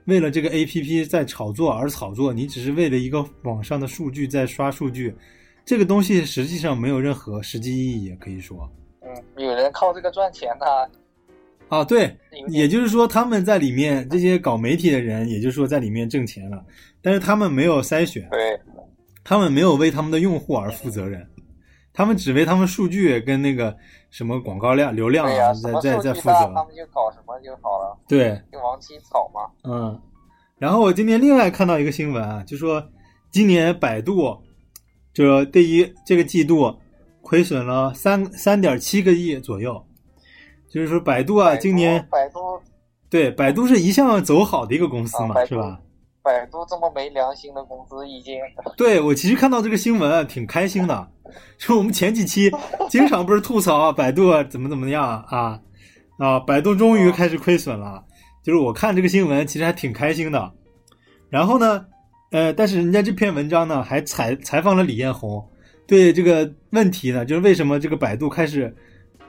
[0.06, 5.14] 为了这个 A P P 在炒作而炒作，你只是为了一个网上的数据在刷数据，
[5.62, 8.66] 这个东西实际上没有任何实际意义，可以说。
[9.02, 10.64] 嗯，有人靠这个赚钱呢。
[10.64, 10.88] 啊，
[11.88, 12.16] 对，
[12.48, 16.64] 也就是说他们在里面这些搞媒体的人，也就是说在里面挣钱了，
[17.02, 18.60] 但是他们没有筛选，对，
[19.24, 21.26] 他们没有为他们的用户而负责任，
[21.92, 23.76] 他们只为他们数据跟那个
[24.10, 29.50] 什么广告量、流量啊在在在负责，他们就搞什么就好了，对，就往起炒嘛。
[29.64, 30.00] 嗯，
[30.58, 32.80] 然后我今天另外看到一个新闻啊，就说
[33.32, 34.38] 今年百度
[35.12, 36.72] 就第一这个季度
[37.20, 39.84] 亏损了三三点七个亿左右。
[40.74, 42.40] 就是说，百度啊，今年百度
[43.08, 45.78] 对百度是一向走好的一个公司嘛，是吧？
[46.20, 48.34] 百度这么没良心的公司已经……
[48.76, 51.08] 对我其实看到这个新闻挺开心的，
[51.58, 52.50] 就我们前几期
[52.90, 55.60] 经常不是吐槽啊百度啊怎么怎么样啊
[56.18, 58.02] 啊，百度终于开始亏损了，
[58.42, 60.50] 就是我看这个新闻其实还挺开心的。
[61.30, 61.86] 然后呢，
[62.32, 65.40] 呃，但是人家这篇文章呢还采采访了李彦宏，
[65.86, 68.74] 对这个问题呢，就是为什么这个百度开始。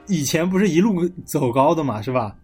[0.06, 2.34] 以前不是一路走高的嘛，是吧？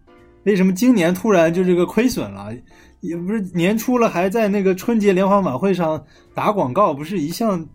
[0.43, 2.53] 为什么今年突然就这个亏损了？
[2.99, 6.01] 也不是年初了，还在那个春节联欢晚会上
[6.33, 7.65] 打广告，不是一向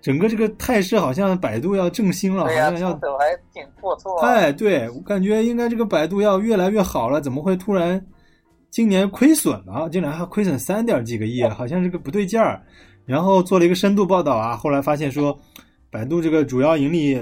[0.00, 4.20] 整个这个态势好像百度要振兴了，好像要走还挺不错。
[4.20, 8.02] 哎，对我感觉应该这个百度要越来越好了，怎么会突然
[8.70, 9.88] 今年亏损了？
[9.90, 12.62] 竟然还亏损三点几个亿，好像这个不对劲儿。
[13.06, 15.38] 然后做了一个深度报道啊，后来发现说，
[15.90, 17.18] 百度这个主要盈利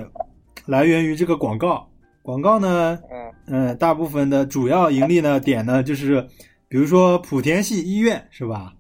[0.67, 1.89] 来源于这个广告。
[2.27, 6.27] 广告呢，嗯嗯，大部分的主要盈利呢点呢 就是，
[6.67, 8.73] 比如说莆田系医院是吧？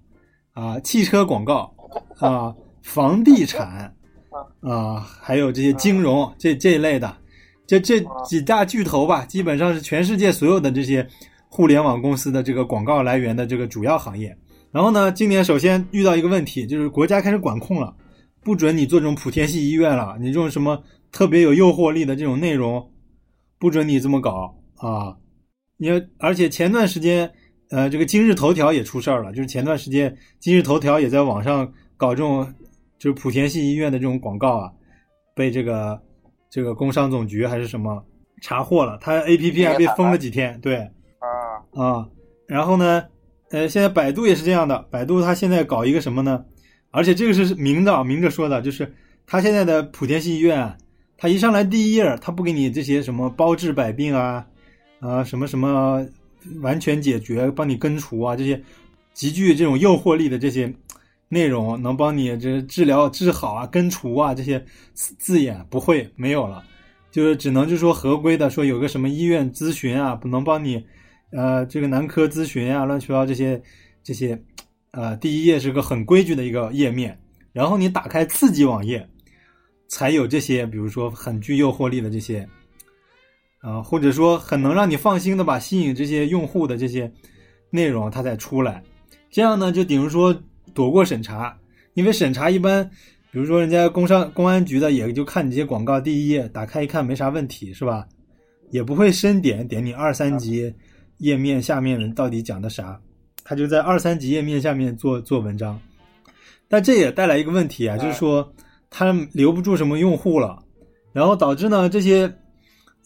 [0.52, 1.72] 啊，汽车广告
[2.18, 3.94] 啊，房地产
[4.62, 7.16] 啊，还有这些金融这这一类的，
[7.68, 11.06] 这这几大巨头吧，基本上是全世界所有的这些
[11.48, 14.36] 互联网公司的这个广告来源的这个主要行业。
[14.72, 17.94] 然后呢，今年首先遇到一个问题，就是国家开始管控了，
[18.42, 20.82] 不准你做这种莆田系医院了，你这种什么
[21.12, 22.84] 特别有诱惑力的这种内容。
[23.58, 25.16] 不准你这么搞啊！
[25.78, 27.30] 因为而且前段时间，
[27.70, 32.46] 呃，这个今日头条也出事儿了，就是前段时间今日头条也在网上搞这种，
[32.98, 34.72] 就是莆田系医院的这种广告啊，
[35.34, 36.00] 被这个
[36.50, 38.04] 这个工商总局还是什么
[38.42, 40.58] 查获了，它 A P P 还被封了几天。
[40.60, 40.76] 对，
[41.18, 42.08] 啊啊，
[42.46, 43.04] 然后呢，
[43.50, 46.44] 呃，现在百度也是这样的，百度它现在搞一个什么呢？
[46.90, 48.94] 而且这个是明的，明着说的，就是
[49.26, 50.76] 它现在的莆田系医院。
[51.18, 54.46] 他一上来第一页，他不给你这些什么包治百病啊，
[55.00, 56.06] 啊什么什么
[56.60, 58.62] 完全解决、帮你根除啊这些
[59.14, 60.70] 极具这种诱惑力的这些
[61.28, 66.62] 内容，能帮你这治疗治好啊、根除啊这些字眼不会没有了，
[67.10, 70.84] 就是只能就说合规的说有个什么医院咨询啊，不能帮你
[71.32, 73.62] 呃这个男科咨询啊，乱七八糟这些
[74.02, 74.38] 这些
[74.90, 77.18] 呃第一页是个很规矩的一个页面，
[77.54, 79.08] 然后你打开刺激网页。
[79.88, 82.48] 才有这些，比如说很具诱惑力的这些，
[83.60, 87.12] 啊，或者说很能让你放心的吧，吸引这些用户的这些
[87.70, 88.82] 内容，它才出来。
[89.30, 90.36] 这样呢，就等于说
[90.72, 91.56] 躲过审查，
[91.94, 92.88] 因为审查一般，
[93.30, 98.06] 比如说人家工商公安局的，也就看你这些广告第一页，打开一看没啥问题，是吧？
[98.70, 100.74] 也不会深点点你二三级
[101.18, 103.00] 页面下面到底讲的啥，
[103.44, 105.80] 他就在二三级页面下面做做文章，
[106.66, 108.52] 但这也带来一个问题啊，就是说
[108.90, 110.58] 他留不住什么用户了，
[111.12, 112.32] 然后导致呢这些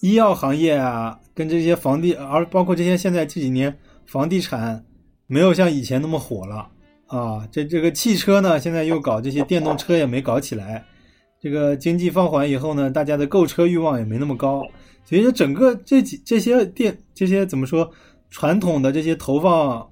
[0.01, 4.85] 医药行业啊，跟这些房地，而包括这些现在这几年房地产
[5.27, 6.69] 没有像以前那么火了。
[7.07, 10.85] 啊，这这个汽车呢，现在又搞这些电动车也没搞起来，
[11.41, 14.63] 这个经济放缓以后呢，大家的购车欲望也没那么高，
[15.05, 17.91] 所以说整个这几这些电这些怎么说
[18.31, 19.85] 传统的这些投放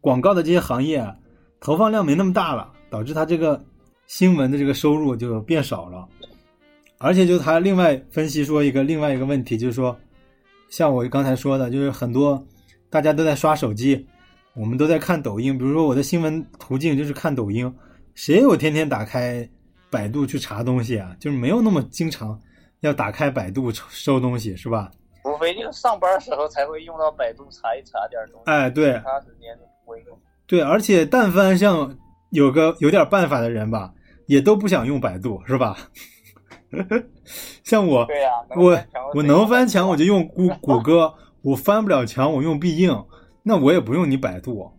[0.00, 1.14] 广告的这些行业啊，
[1.60, 3.64] 投放量没那么大了，导致它这个
[4.06, 6.06] 新闻的这个收入就变少了。
[6.98, 9.94] 而且就他另外分析说一个另外一个问题，就是说，
[10.70, 12.42] 像我刚才说的，就是很多
[12.88, 14.06] 大家都在刷手机，
[14.54, 15.58] 我们都在看抖音。
[15.58, 17.70] 比如说我的新闻途径就是看抖音，
[18.14, 19.46] 谁有天天打开
[19.90, 21.14] 百度去查东西啊？
[21.20, 22.40] 就是没有那么经常
[22.80, 24.90] 要打开百度搜东西，是吧？
[25.24, 30.18] 无非就是上班时候才会用到百度查一查点东西，哎，对其他时间就不会用。
[30.46, 31.94] 对，而且但凡像
[32.30, 33.92] 有个有点办法的人吧，
[34.26, 35.76] 也都不想用百度，是吧？
[37.62, 38.84] 像我，对呀、能我
[39.14, 41.08] 我能翻墙，我就用谷 谷歌；
[41.42, 42.90] 我翻不了墙，我用必应。
[43.42, 44.70] 那我也不用你百度。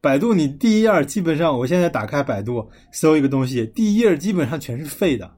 [0.00, 5.30] 百度你第一页基本上，我现在打开百度搜一个东西，第一页基本上全是废的，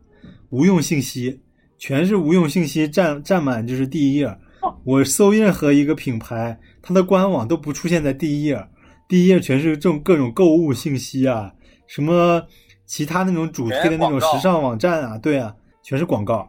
[0.50, 1.40] 无用信息，
[1.78, 4.36] 全是无用信息占占满，就是第一页。
[4.84, 8.66] 我搜任何一个品牌，它的官网都不出现在第一页，
[9.08, 11.52] 第一页全是这种各种购物信息啊，
[11.86, 12.42] 什么
[12.86, 16.48] 其他那种主推的那种时尚网站啊，对啊，全是广告。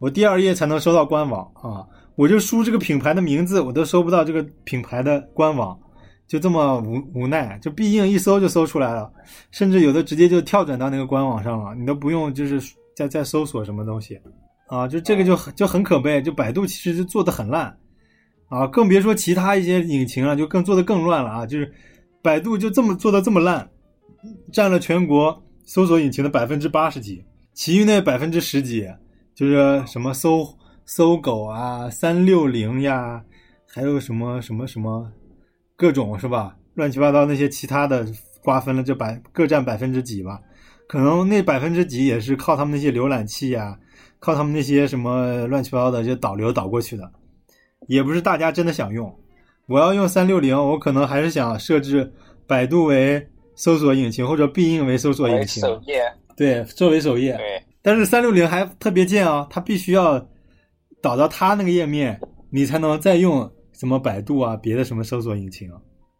[0.00, 5.78] 我第二页才能收到官网啊，我就输这个品牌的名字，我都搜不到这个品牌的官网，
[6.26, 9.10] 就这么无无奈，就必应一搜就搜出来了，
[9.50, 12.60] 甚至有的直接就跳转到那个官网上了，你都不用就是
[12.96, 14.18] 再再搜索什么东西。
[14.68, 17.74] 啊，就这个就很就很可悲，就百度其实就做的很烂
[18.54, 21.72] 啊，更别说其他一些引擎了，就更做的更乱了啊，就是
[22.22, 23.68] 百度就这么做的这么烂，
[24.52, 28.88] 占了全国搜索引擎的百分之八十几，其余那百分之十几。
[29.34, 30.46] 就是什么搜
[30.86, 33.20] 搜狗啊、三六零呀，
[33.68, 35.10] 还有什么什么什么
[35.76, 36.56] 各种是吧？
[36.74, 38.06] 乱七八糟那些其他的
[38.44, 40.40] 瓜分了这百各占百分之几吧？
[40.86, 43.76] 可能那百分之几也是靠他们那些浏览器呀，
[44.20, 47.10] 靠他们那些什么乱七八糟的就导流导过去的，
[47.86, 49.14] 也不是大家真的想用。
[49.66, 52.12] 我要用三六零，我可能还是想设置
[52.46, 56.02] 百度为搜索引擎或者必应为搜索引擎，首页，
[56.36, 57.32] 对，作为首页。
[57.36, 60.18] 对，但是三六零还特别贱啊，它必须要
[61.00, 62.20] 导到它那个页面，
[62.50, 65.70] 你才能再用什么百度啊，别的什么搜索引擎。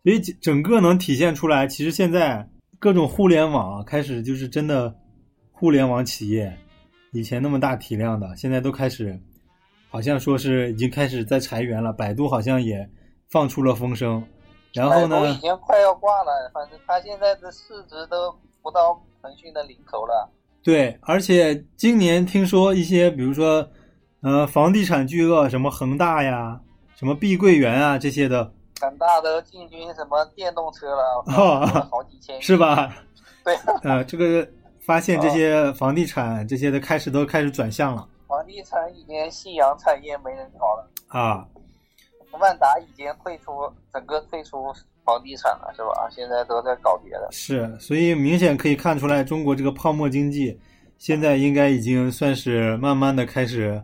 [0.02, 2.48] 所以整个能体现出来，其实现在
[2.78, 4.94] 各种互联网啊，开始就是真的
[5.50, 6.54] 互联网企业，
[7.12, 9.18] 以前那么大体量的，现在都开始，
[9.94, 11.92] 好像说是已经开始在裁员了。
[11.92, 12.84] 百度好像也
[13.30, 14.20] 放出了风声，
[14.72, 20.28] 然后呢已，经快要挂了，反正它现在的市值都不到腾讯的零头了。
[20.64, 23.64] 对，而且今年听说一些，比如说，
[24.22, 26.60] 呃，房地产巨鳄，什么恒大呀，
[26.96, 32.56] 什么碧桂园啊这些的，恒大都进军什么电动车了， 哦好几千亿是？
[32.56, 32.92] 吧？
[33.44, 33.54] 对，
[33.84, 34.44] 呃，这个
[34.80, 38.04] 发现这些房地产这些的开始都开始转向了
[38.34, 41.46] 房地产已经夕阳产业没人搞了，啊，
[42.40, 43.52] 万达已经退出
[43.92, 46.08] 整个退出房地产了，是吧？
[46.10, 47.28] 现在都在搞别的。
[47.30, 50.58] 是，所以明显可以看出来，中国这个泡沫经济
[50.98, 53.80] 现在应该已经算是慢慢的开始，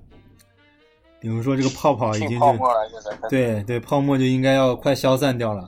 [1.20, 2.40] 比如说这个泡泡已经。
[3.28, 5.64] 对对，泡沫就应该要快消散掉了。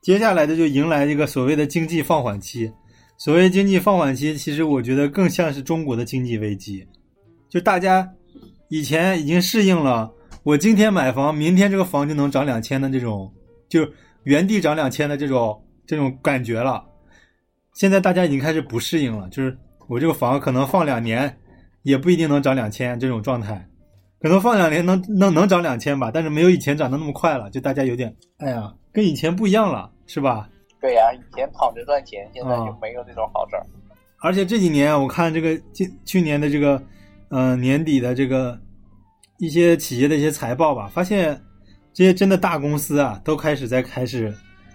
[0.00, 2.72] 接下来的就迎来这个所谓的经济放缓期。
[3.18, 6.88] 所谓经济放缓期，其实我觉得更像是中国的经济危机。
[7.54, 8.12] 就大家
[8.68, 10.12] 以前已经适应了，
[10.42, 13.32] 我今天买房，明天这个房就能涨两千的这种，
[13.68, 13.88] 就
[14.24, 16.84] 原地涨两千的这种这种感觉了。
[17.74, 21.38] 现在大家已经开始不适应了，就是我这个房可能放两年，
[21.84, 23.64] 也不一定能涨两千这种状态。
[24.20, 30.48] 可能放两年能能能涨两千吧，但是没有以前涨得那么快了，就大家有点，哎呀，跟以前不一样了，是吧？
[30.80, 33.64] 对呀、以前躺着赚钱，现在啊就没有这种好事儿。
[34.22, 36.82] 而且这几年我看这个今去年的这个，
[37.28, 38.60] 呃年底的这个
[39.38, 41.40] 一些企业的一些财报吧，发现
[41.92, 44.34] 这些真的大公司啊，都开始在开始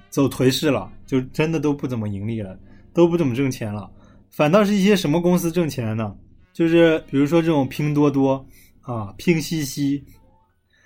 [0.09, 2.57] 走颓势了，就真的都不怎么盈利了，
[2.93, 3.89] 都不怎么挣钱了，
[4.29, 6.15] 反倒是一些什么公司挣钱呢？
[6.53, 8.45] 就是比如说这种拼多多
[8.81, 10.03] 啊、拼夕夕。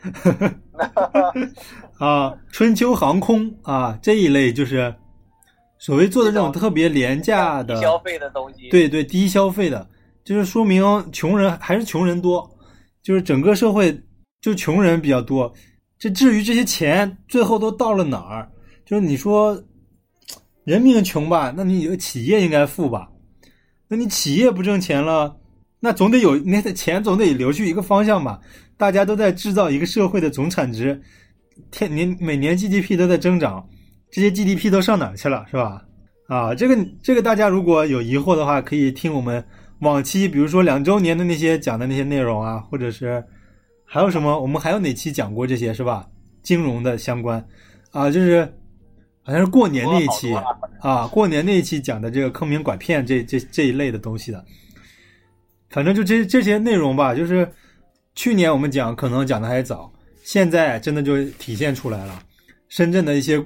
[1.97, 4.93] 啊，春秋航空啊这一类就是
[5.79, 9.87] 所谓做的这种特别廉价的消费的东西，对对，低消费的，
[10.23, 12.49] 就是说明穷人还是穷人多，
[13.01, 13.97] 就是整个社会
[14.41, 15.53] 就穷人比较多。
[15.99, 18.49] 这至于这些钱最后都到了哪儿，
[18.85, 19.61] 就是你说
[20.63, 23.09] 人民穷吧，那你有企业应该富吧？
[23.87, 25.37] 那你企业不挣钱了，
[25.79, 28.39] 那总得有那钱总得流去一个方向吧？
[28.75, 30.99] 大家都在制造一个社会的总产值，
[31.69, 33.65] 天年每年 GDP 都在增长，
[34.11, 35.85] 这些 GDP 都上哪儿去了，是吧？
[36.27, 39.45] 啊，这个这个大家如果有疑惑的话，可以听我们
[39.83, 43.23] 往期，比如说两周年的那些讲的那些内容啊，或者是
[43.85, 46.07] 还有什么，我们还有哪期讲过这些是吧？
[46.41, 47.45] 金融的相关
[47.91, 48.43] 啊，就是
[49.21, 50.33] 好像是过年那一期
[50.81, 54.43] 啊，过年那一期讲的这个坑蒙拐骗这这这一类的东西的，
[55.69, 57.49] 反正就这这些内容吧，就是
[58.15, 59.91] 去年我们讲可能讲的还早，
[60.23, 62.21] 现在真的就体现出来了。
[62.67, 63.41] 深圳的一些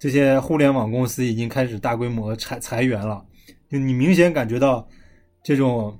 [0.00, 3.24] 这些互联网公司已经开始大规模裁裁员了，
[3.70, 4.88] 就你明显感觉到
[5.42, 5.98] 这种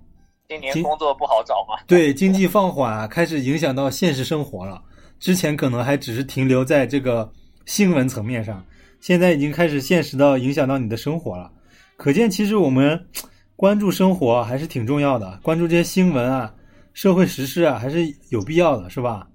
[0.49, 1.83] 今年工作不好找嘛。
[1.87, 4.83] 对经济放缓开始影响到现实生活了。
[5.19, 7.31] 之前可能还只是停留在这个
[7.65, 8.65] 新闻层面上，
[9.01, 11.51] 现在已经开始现实到影响到你的生活了。
[11.97, 13.07] 可见，其实我们
[13.55, 16.53] 关注生活还是挺重要的，关注这些新闻啊、
[16.93, 19.29] 社会时事啊，还是有必要的，是吧？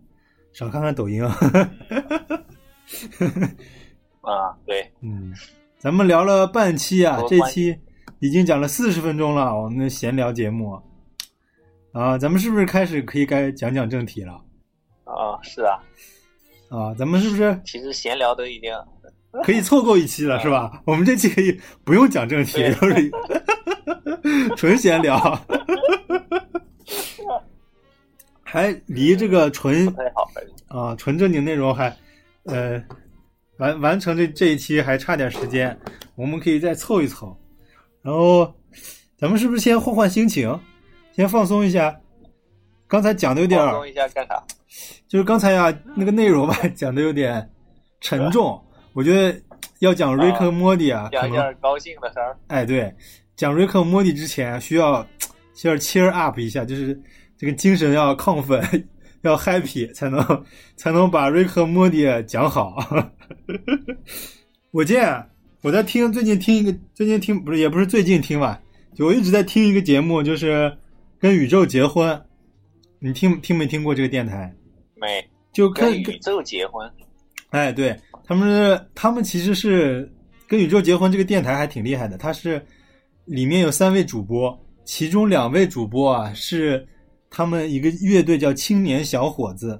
[0.51, 1.37] 少看看抖音啊。
[4.21, 5.33] 啊，对，嗯，
[5.79, 7.73] 咱们聊了半期啊，这期
[8.19, 10.79] 已经讲了四十分钟了，我们的闲聊节目
[11.91, 14.33] 啊，咱们是不是开始可以该讲讲正题了
[15.03, 15.79] 啊，是啊，
[16.69, 16.93] 啊？
[16.95, 18.73] 咱们是不是其实闲聊都已经
[19.43, 20.81] 可以凑够一期了， 是吧？
[20.85, 23.11] 我们这期可以不用讲正题，就是
[24.57, 25.17] 纯闲聊，
[28.43, 29.87] 还离这个纯。
[30.69, 31.95] 啊，纯正经内容还，
[32.43, 32.83] 呃，
[33.57, 35.77] 完完成这这一期还差点时间，
[36.15, 37.33] 我们可以再凑一凑。
[38.07, 38.49] 然后，
[39.17, 40.57] 咱们是不是先换换心情，
[41.13, 41.93] 先放松一下？
[42.87, 44.41] 刚才讲的有点，放松一下干啥？
[45.09, 47.51] 就是刚才呀那个内容吧， 讲的有点
[47.99, 48.57] 沉重。
[48.93, 49.37] 我觉得
[49.79, 52.37] 要讲瑞克和莫蒂啊，可讲能点高兴的事儿。
[52.47, 52.95] 哎，对，
[53.35, 55.05] 讲瑞克和莫蒂之前需要
[55.53, 56.97] 需要 cheer up 一下，就是
[57.37, 58.87] 这个精神要亢奋，
[59.23, 60.45] 要 happy，才能
[60.77, 62.77] 才能把瑞克和莫蒂讲好。
[64.71, 65.05] 我见
[65.67, 68.57] 我在听最近听一个最近听不是也不是最近听吧，
[68.95, 70.73] 就我一直在听一个节目，就是
[71.19, 72.17] 跟宇宙结婚。
[72.99, 74.49] 你听听没听过这个电台？
[74.95, 75.21] 没。
[75.51, 76.89] 就跟跟宇宙结婚，
[77.49, 77.93] 哎，对，
[78.23, 80.09] 他们是他们其实是
[80.47, 82.65] 跟宇宙结婚这个电台还挺厉害的，它是
[83.25, 86.87] 里面有三位主播，其中两位主播啊是
[87.29, 89.77] 他们一个乐队叫青年小伙子，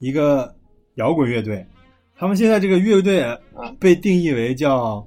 [0.00, 0.52] 一个
[0.96, 1.64] 摇滚乐队，
[2.16, 3.20] 他们现在这个乐队
[3.62, 3.76] 嗯。
[3.78, 5.06] 被定义为叫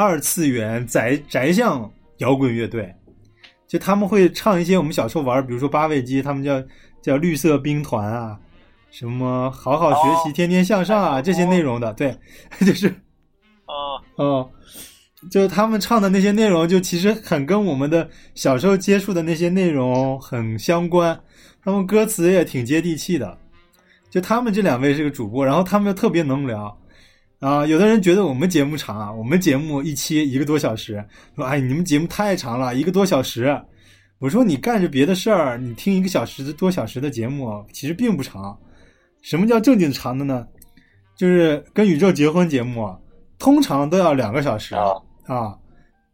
[0.00, 2.94] 二次元宅宅向摇滚乐队。
[3.68, 6.60] 就他们会唱一些我们小时候玩，比如说八位机，他们叫
[7.00, 8.36] 叫绿色兵团啊，
[8.90, 12.16] 什么好好学习、哦天天向上啊这些内容的，对，
[12.66, 12.88] 就是
[13.66, 14.50] 啊，哦，
[15.30, 21.20] 就是他们唱的那些内容，就其实很跟我们的小时候接触的那些内容很相关，
[21.62, 23.38] 他们歌词也挺接地气的。
[24.10, 26.76] 就他们这两位是个主播，然后他们又特别能聊。
[27.40, 31.02] 啊，有的人觉得我们节目长啊，我们节目一期一个多小时，
[31.34, 33.58] 说哎你们节目太长了，一个多小时。
[34.18, 38.54] 我说你干着别的事儿，你听一个小时多小时的节目，其实并不长。
[39.22, 40.46] 什么叫正经长的呢？
[41.16, 42.98] 就是跟宇宙结婚节目啊，
[43.38, 44.92] 通常都要两个小时啊
[45.24, 45.56] 啊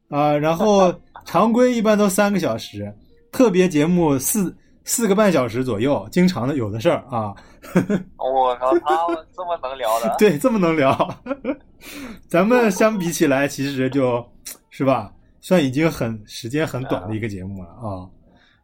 [0.08, 2.94] 啊，然后常规一般都三个小时，
[3.32, 7.34] 特别节目四四个半小时左右，经常的有的事儿啊。
[8.18, 11.22] 我靠，他们这么能聊的， 对，这么能聊，
[12.28, 14.24] 咱们相比起来，其实就
[14.70, 18.08] 是吧，算已经很时间很短的一个节目了啊。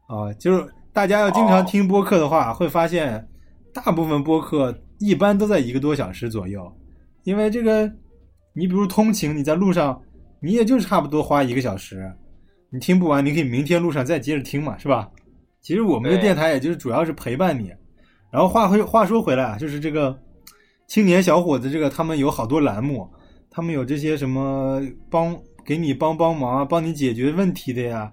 [0.08, 0.32] 啊！
[0.34, 3.26] 就是大家要经常听播客的话，会发现
[3.72, 6.70] 大部分播客一般都在一个多小时左右，
[7.22, 7.90] 因为这个，
[8.52, 9.98] 你比如通勤，你在路上，
[10.40, 12.12] 你也就差不多花一个小时，
[12.68, 15.08] 你听不完，你可以明天路上再接着听嘛，是吧？
[15.62, 17.72] 其实我们的电台也就是主要是陪伴你。
[18.32, 20.18] 然后话回话说回来啊，就是这个
[20.88, 23.06] 青年小伙子，这个他们有好多栏目，
[23.50, 24.80] 他们有这些什么
[25.10, 28.10] 帮给你帮帮忙啊，帮你解决问题的呀，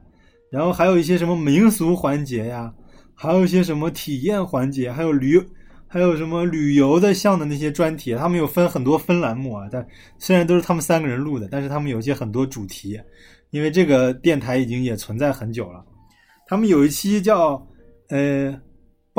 [0.52, 2.74] 然后还有一些什么民俗环节呀，
[3.16, 5.42] 还有一些什么体验环节，还有旅
[5.88, 9.68] 还有什么旅游的项的那些专题，他们有分很多分栏目啊。
[9.72, 9.86] 但
[10.18, 13.00] 虽然都是他们三个人录的，但是他们有一些很多主题，
[13.52, 15.84] 因为这个电台已经也存在很久了。
[16.46, 17.66] 他们有一期叫
[18.10, 18.56] 呃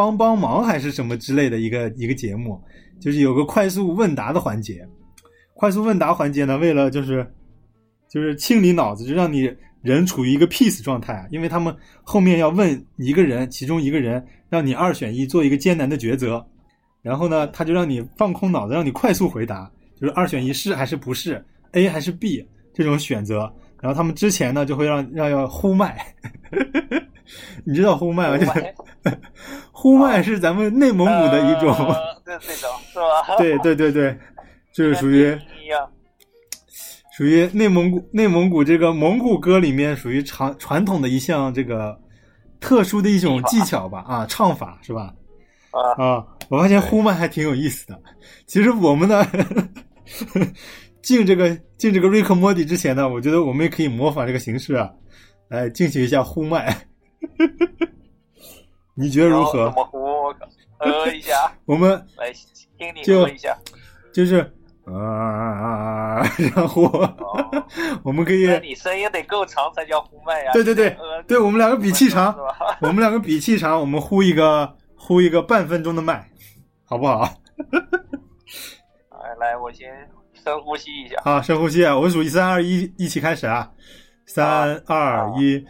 [0.01, 2.59] 帮帮忙还是什么之类的一个一个节目，
[2.99, 4.83] 就是有个快速问答的环节。
[5.53, 7.31] 快速问答环节呢，为了就是
[8.09, 16.43] 就是清理脑子，就让你人处于一个 peace 状态，因为他们后面要问一个人，其中一个人让你二选一做一个艰难的抉择，
[17.03, 19.71] 然后呢，他就让你放空脑子，让你快速回答，
[20.01, 22.43] 就是二选一是还是不是，A 还是 B
[22.73, 23.53] 这种选择。
[23.83, 26.03] 然后他们之前呢就会让让要呼麦，
[27.65, 28.39] 你知道呼麦吗？
[28.39, 28.77] 就是
[29.73, 33.37] 呼麦是咱们内蒙古的一种，呃这这种是吧？
[33.39, 34.17] 对对对对，
[34.75, 35.39] 就是属于。
[37.13, 41.95] 属于内蒙古内蒙古这个蒙古歌里面属于传传统的一项这个
[42.61, 45.13] 特殊的一种技巧吧啊唱法是吧？
[45.71, 48.01] 啊啊，我发现呼麦还挺有意思的。
[48.47, 49.27] 其实我们呢，
[51.03, 54.89] 进这个进这个瑞克莫迪之前呢，我觉得我们也可以模仿这个形式啊，
[55.49, 56.75] 来进行一下呼麦。
[58.95, 59.75] 你觉得如何怎？
[59.75, 60.01] 么呼？
[60.79, 62.33] 呃一下， 我们来
[62.79, 63.57] 听你就喝一下。
[64.13, 64.39] 就是
[64.87, 66.23] 啊，
[66.57, 67.67] 然后哦
[68.03, 70.53] 我们可以那你声音得够长才叫呼麦呀。
[70.53, 72.35] 对对对呃对，我们两个比气长？
[72.81, 76.29] 我们两个比气长，我们呼一个呼一个半分钟的麦，
[76.85, 77.21] 好不好？
[79.11, 79.89] 来，来，我先
[80.43, 81.17] 深呼吸一下。
[81.25, 81.97] 啊，深呼吸啊！
[81.97, 83.71] 我数一三二一，一起开始啊！
[84.27, 85.63] 三二一。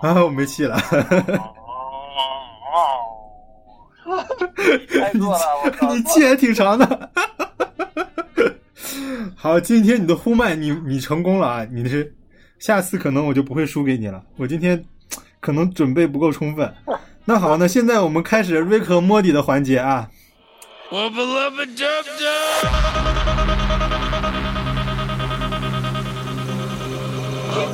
[0.00, 0.76] 啊，我没气了。
[4.88, 5.92] 太弱了，我靠！
[5.92, 7.10] 你气还挺长的。
[9.34, 11.66] 好，今天你的呼麦你你成功了啊！
[11.72, 12.14] 你是
[12.58, 14.22] 下次可能我就不会输给你了。
[14.36, 14.82] 我今天
[15.40, 16.72] 可能准备不够充分。
[17.28, 20.08] 那好，那现在我们开始瑞克和莫蒂的环节啊。
[20.90, 21.02] Keep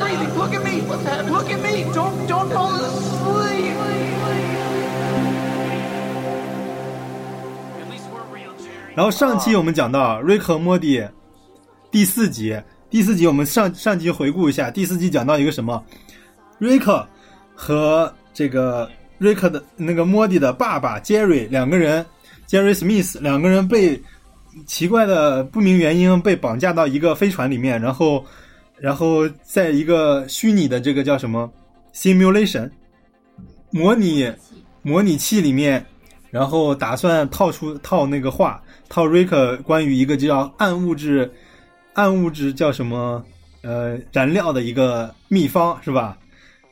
[0.00, 0.34] breathing.
[0.34, 0.82] Look at me.
[0.88, 1.30] What's that?
[1.30, 1.84] Look at me.
[1.94, 3.76] Don't don't fall asleep.
[7.78, 8.96] At least we're real, Jerry.
[8.96, 11.06] 然后上期我们讲到瑞克和莫蒂
[11.92, 15.84] 第四集，第四集我们上上集回顾一下，第四集讲到一个什么？
[16.58, 17.06] 瑞克
[17.54, 18.90] 和这个
[19.24, 22.04] 瑞克的那个莫蒂的爸爸杰瑞两个人，
[22.46, 23.98] 杰瑞史密斯两个人被
[24.66, 28.22] 奇怪的不明原因被绑架到一个飞船里面，然后
[28.78, 31.50] 然后在一个虚拟的这个叫什么
[31.94, 32.70] simulation
[33.70, 34.30] 模拟
[34.82, 35.84] 模拟器里面，
[36.30, 41.32] 然后打算套出套那个话，套瑞克关于一个叫暗物质
[41.94, 43.24] 暗物质叫什么
[43.62, 46.18] 呃燃料的一个秘方是吧？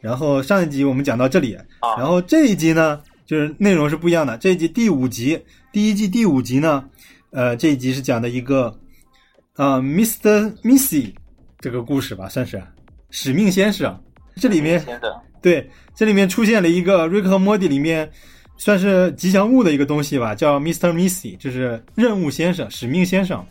[0.02, 4.36] 然后上一集我们讲到这里，啊然后这一集呢，就是内容是不一样的。
[4.36, 5.40] 这一集第五集，
[5.72, 6.84] 第一季第五集呢，
[7.30, 8.76] 呃，这一集是讲的一个
[9.56, 10.52] 呃，Mr.
[10.62, 11.14] Missy
[11.60, 12.60] 这个故事吧，算是
[13.10, 13.96] 使命先生。
[14.36, 14.84] 这里面，
[15.40, 18.10] 对，这里面出现了一个瑞克和莫蒂里面
[18.56, 20.92] 算是吉祥物的一个东西吧，叫 Mr.
[20.92, 23.44] Missy，就是任务先生、使命先生，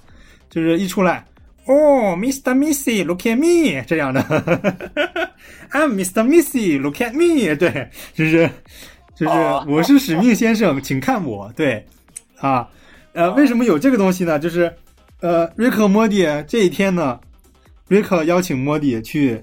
[0.49, 1.25] 就是一出来，
[1.65, 2.55] 哦，Mr.
[2.55, 4.21] Missy，look at me 这样的
[5.71, 6.23] ，I'm Mr.
[6.23, 8.49] Missy，look at me， 对，就是
[9.15, 11.85] 就是哦我是使命先生，请看我，对，
[12.39, 12.67] 啊，
[13.13, 14.39] 呃，为什么有这个东西呢？
[14.39, 14.73] 就是
[15.19, 17.19] 呃，瑞克和莫蒂这一天呢，
[17.87, 19.41] 瑞克邀请莫蒂去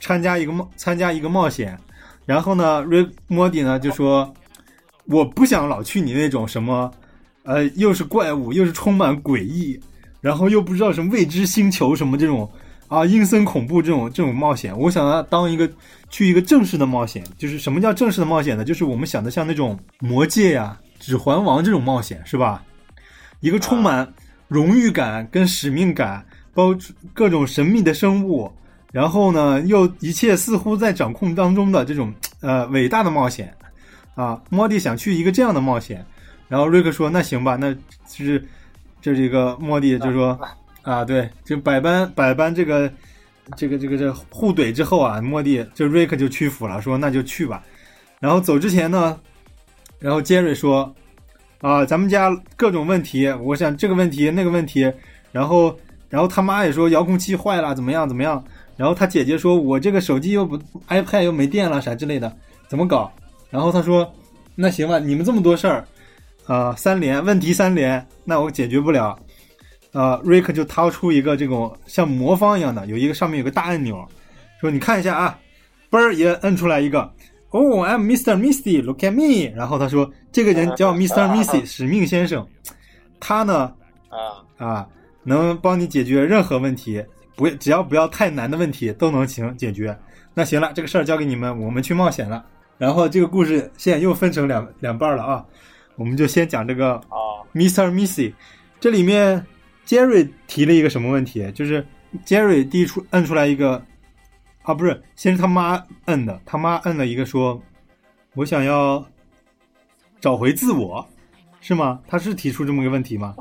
[0.00, 1.78] 参加一个冒参加一个冒险，
[2.26, 4.32] 然后呢，瑞莫蒂呢就说，
[5.06, 6.90] 我不想老去你那种什么，
[7.44, 9.80] 呃，又是怪物，又是充满诡异，
[10.20, 12.50] 然后又不知道什么未知星球什么这种
[12.88, 15.70] 啊阴森恐怖这种这种冒险，我想要当一个
[16.08, 18.64] 去一个正式的冒险，就是什么叫正式的冒险呢？
[18.64, 22.62] 就是我们想的像那种魔戒呀、指环王这种冒险，是吧？
[23.40, 24.12] 一个充满
[24.48, 26.24] 荣誉感跟使命感，
[26.54, 26.74] 包
[27.12, 28.50] 各种神秘的生物，
[28.92, 33.52] 然后呢，又一切似乎在掌控当中的这种呃伟大的冒险
[34.14, 34.40] 啊。
[34.48, 36.04] 莫蒂想去一个这样的冒险，
[36.48, 38.42] 然后瑞克说：“那行吧，那就是
[39.02, 40.40] 这这个莫蒂就说，
[40.86, 42.90] 啊对，就百般百般这个
[43.56, 47.62] 这个这个这互怼之后啊，莫蒂就瑞克就屈服了，说那就去吧。
[48.20, 49.20] 然后走之前呢，
[49.98, 50.94] 然后杰瑞说。”
[51.62, 54.92] 啊，咱们家各种问题，我想这个问题那个问题，
[55.32, 55.74] 然后
[56.10, 58.44] 然后他妈也说遥控器坏了，怎么样怎么样，
[58.76, 60.58] 然后他姐姐说我这个手机又不
[60.88, 62.30] iPad 又没电了啥之类的，
[62.68, 63.10] 怎么搞？
[63.48, 64.14] 然后他说
[64.54, 65.88] 那行吧，你们这么多事儿，
[66.46, 69.18] 啊、三连问题三连，那我解决不了。
[69.96, 74.06] 啊、瑞克就掏出一个这种像魔方一样的，有一个上面有个大按钮，
[74.60, 75.38] 说你看一下啊，
[75.90, 77.10] 嘣儿也摁出来一个。
[77.50, 78.36] 哦、i m Mr.
[78.36, 79.50] Misty，look at me。
[79.56, 81.26] 然后他说，这个人叫 Mr.
[81.30, 82.46] Misty，使命先生，
[83.18, 83.72] 他呢
[84.10, 84.86] 啊，啊
[85.22, 87.02] 能帮你解决任何问题，
[87.34, 89.96] 不只要不要太难的问题都能行解决。
[90.34, 92.44] 那行了，这个事儿交给你们，我们去冒险了。
[92.76, 95.42] 然后这个故事现在又分成两两半了啊，
[95.94, 97.90] 我们就先讲这个啊，Mr.
[97.90, 98.34] Misty，
[98.78, 99.42] 这里面
[99.86, 101.50] Jerry 提了一个什么问题？
[101.52, 101.86] 就是
[102.24, 103.82] Jerry 第一出摁出来一个
[104.62, 107.60] 啊，不是，先是他妈摁的，他妈摁了一个说，
[108.34, 109.04] 我想要
[110.20, 111.06] 找回自我，
[111.60, 112.00] 是吗？
[112.08, 113.34] 他是提出这么个问题吗？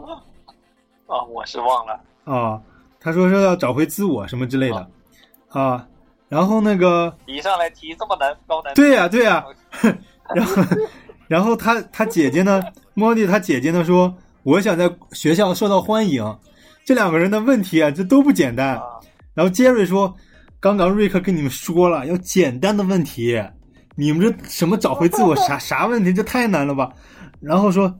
[1.07, 1.99] 啊，我是忘了。
[2.25, 2.61] 啊，
[2.99, 4.89] 他说是要找回自我什么之类的，
[5.49, 5.87] 啊，
[6.27, 9.45] 然后那个，一上来提这么难高难度，对呀、对呀、
[10.33, 10.63] 然后，
[11.27, 12.61] 然后他他姐姐呢，
[12.93, 14.15] 莫蒂他姐姐呢说，
[14.45, 16.23] 我想在学校受到欢迎，
[16.85, 18.75] 这两个人的问题啊，这都不简单。
[18.75, 18.83] 啊，
[19.33, 20.15] 然后杰瑞说，
[20.59, 23.43] 刚刚瑞克跟你们说了，要简单的问题，
[23.95, 26.93] 你们这什么找回自我啥 啥问题，这太难了吧？
[27.41, 27.91] 然后说，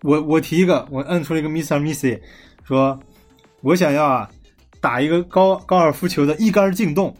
[0.00, 1.78] 我我提一个，我摁出了一个 Mr.
[1.78, 2.18] Missy，
[2.66, 2.98] 说，
[3.60, 4.30] 我想要啊，
[4.80, 7.14] 打一个高高尔夫球的一杆进洞，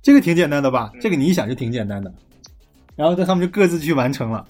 [0.00, 0.90] 这个挺简单的吧？
[1.02, 2.10] 这个你一想就挺简单的。
[2.96, 4.46] 然后他们就各自去完成了，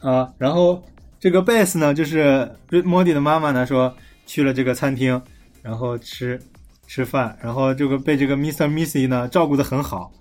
[0.00, 0.82] 啊，然后
[1.18, 2.48] 这个贝斯呢，就是
[2.84, 3.92] 莫迪的妈妈呢说
[4.26, 5.20] 去了这个餐厅，
[5.62, 6.38] 然后吃
[6.86, 8.68] 吃饭，然后这个被这个 Mr.
[8.68, 10.12] Missy 呢照顾的很好，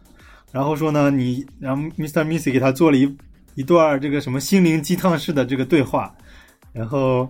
[0.52, 2.24] 然后说呢你，然后 Mr.
[2.26, 3.14] Missy 给他做了一
[3.56, 6.16] 一段这个什么心灵鸡汤式的这个对话，
[6.72, 7.30] 然后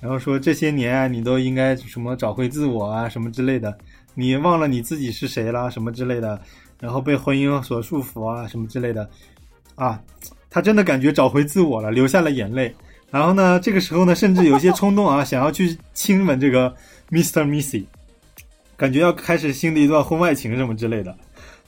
[0.00, 3.78] 然后说这些年啊你都应该什么找回自我啊什么之类的，
[4.14, 6.38] 你忘了你自己是谁啦什么之类的，
[6.80, 9.08] 然后被婚姻所束缚啊什么之类的，
[9.76, 10.02] 啊，
[10.50, 12.74] 他真的感觉找回自我了，流下了眼泪。
[13.10, 16.74] 然后呢，这个时候呢，甚至有些冲动啊， 想要去亲吻这个
[17.10, 17.44] Mr.
[17.44, 17.84] Missy，
[18.76, 21.16] 感觉要开始新的一段婚外情什么之类的。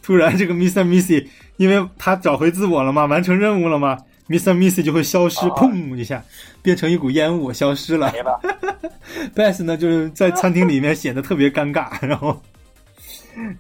[0.02, 0.84] 突然，这个 Mr.
[0.84, 1.26] Missy，
[1.56, 4.54] 因为他找回自我了嘛，完成任务了嘛，Mr.
[4.54, 6.24] Missy 就会消失，啊砰一下
[6.62, 8.10] 变成一股烟雾消失了。
[8.12, 8.40] 没了。
[9.34, 12.42] Bess 呢，就是在餐厅里面显得特别尴尬， 然后，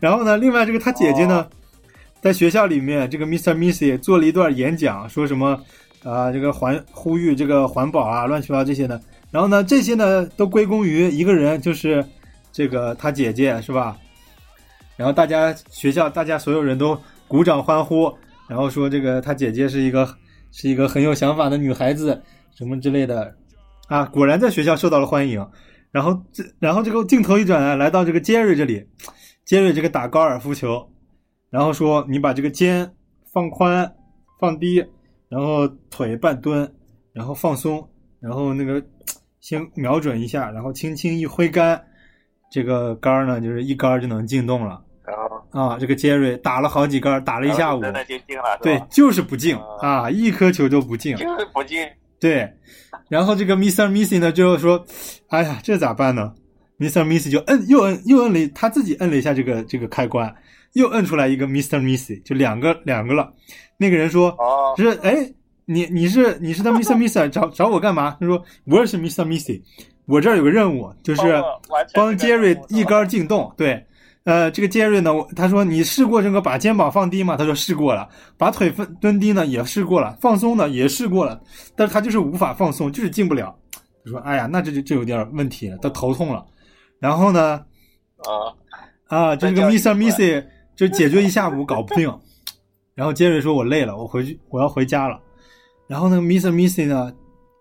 [0.00, 1.46] 然后呢，另外这个他姐姐呢，
[2.22, 3.54] 在学校里面，这个 Mr.
[3.54, 5.62] Missy 做了一段演讲，说什么
[6.02, 9.00] 啊、这个环呼吁这个环保啊，乱七八糟这些的。
[9.30, 12.04] 然后呢，这些呢都归功于一个人，就是
[12.52, 13.96] 这个他姐姐，是吧？
[14.96, 16.98] 然后大家学校大家所有人都
[17.28, 18.12] 鼓掌欢呼，
[18.48, 20.08] 然后说这个他姐姐是一个
[20.50, 22.20] 是一个很有想法的女孩子，
[22.54, 23.34] 什么之类的。
[23.88, 25.46] 啊，果然在学校受到了欢迎。
[25.90, 28.86] 然后这，然后这个镜头一转啊，来到这个杰瑞这里，
[29.44, 30.88] 杰瑞这个打高尔夫球，
[31.50, 32.88] 然后说你把这个肩
[33.32, 33.92] 放宽、
[34.38, 34.84] 放低，
[35.30, 36.70] 然后腿半蹲，
[37.12, 37.88] 然后放松，
[38.20, 38.82] 然后那个
[39.40, 41.80] 先瞄准一下，然后轻轻一挥杆，
[42.50, 44.82] 这个杆儿呢就是一杆儿就能进洞了
[45.52, 45.78] 啊。
[45.78, 51.14] 这个杰瑞打了好几杆儿，打了一下午，真的就进了，对，就是不进啊，一颗球都不进。
[51.16, 51.86] 就是不进。
[52.18, 52.52] 对，
[53.08, 53.88] 然后这个 Mr.
[53.88, 54.84] Missy 呢就说
[55.30, 56.34] ：“哎呀，这咋办呢
[56.78, 57.02] ？”Mr.
[57.02, 60.34] Missy 就摁又摁又摁了，他自己摁了一下这个这个开关，
[60.74, 61.80] 又摁出来一个 Mr.
[61.80, 63.32] Missy，就两个两个了。
[63.80, 65.32] 那个人说哦：“是哎，
[65.64, 66.94] 你你是你是他 Mr.
[66.94, 69.24] Missy 找找我干嘛？”他说：“我也是 Mr.
[69.24, 69.62] Missy，
[70.04, 71.42] 我这儿有个任务，就是
[71.94, 73.86] 帮杰瑞一杆进洞。”对。
[74.24, 77.38] 呃，这个杰瑞呢，他说你试过这个把肩膀放低吗？
[77.38, 78.06] 他说试过了，
[78.36, 81.40] 把腿分蹲低呢也试过了，放松呢也试过了，
[81.74, 83.56] 但是他就是无法放松，就是进不了。
[84.04, 86.44] 他说，哎呀，那这就这有点问题了，他头痛了。
[86.98, 87.64] 然后呢，
[89.08, 90.44] 啊，啊，这个来 Missy
[90.76, 92.06] 就解决一下午搞不定。
[93.00, 95.18] 然后杰瑞说：“我累了，我回去，我要回家了。”
[95.88, 96.50] 然后呢，Mr.
[96.50, 97.10] Missy 呢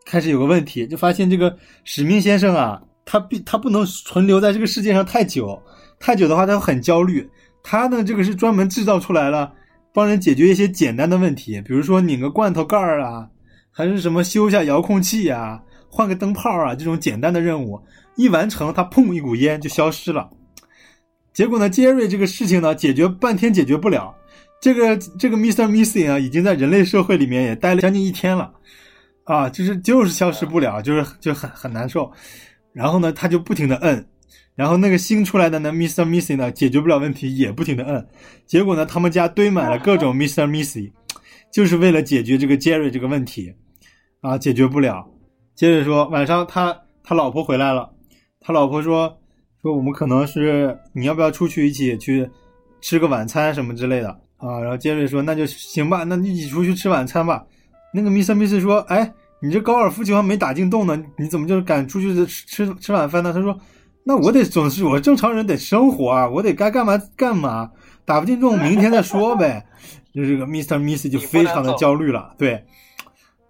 [0.06, 5.58] 开始有个问题，就发现这个史密先生啊，他必他不能存留在这个世界上太久，
[5.98, 7.26] 太久的话他会很焦虑。
[7.64, 9.54] 他呢，这个是专门制造出来了，
[9.94, 13.26] 帮人解决一些简单的问题，比如说拧个罐头盖儿啊，
[13.72, 17.82] 还是什么修一下遥控器啊，换个灯泡啊，这种简单的任务
[18.18, 20.30] 一完成，他砰一股烟就消失了。
[21.32, 24.14] 结果呢，杰瑞这个事情呢，解决半天解决不了。
[24.62, 25.68] 这个这个 Mr.
[25.68, 28.54] Missy 啊，已经在人类社会里面也待了将近一天了，
[29.24, 32.12] 啊，就是就是消失不了，就是就很很难受。
[32.74, 34.06] 然后呢，他就不停的摁，
[34.56, 36.06] 然后那个新出来的呢，Mr.
[36.06, 38.08] Missy 呢，解决不了问题，也不停的摁。
[38.46, 40.46] 结果呢，他们家堆满了各种 Mr.
[40.46, 40.92] Missy，
[41.52, 43.54] 就是为了解决这个 Jerry 这个问题，
[44.22, 45.08] 啊，解决不了。
[45.56, 47.90] 接着说，晚上他他老婆回来了，
[48.40, 49.18] 他老婆说
[49.62, 52.30] 说我们可能是你要不要出去一起去
[52.82, 54.60] 吃个晚餐什么之类的啊？
[54.60, 57.46] 然后杰瑞说那就行吧，那一起出去吃晚餐吧。
[57.94, 58.34] 那个 Mr.
[58.34, 63.32] Miss 说，哎，你这高尔夫球还没打进洞呢，你怎么就敢出去吃吃吃晚饭呢？
[63.32, 63.56] 他说，
[64.04, 67.70] 那我得总是我正常人得生活啊，我得该干嘛干嘛，
[68.06, 69.66] 打不进洞明天再说呗。
[70.14, 70.80] 就这个 Mr.
[70.80, 72.64] Miss 就非常的焦虑了，对。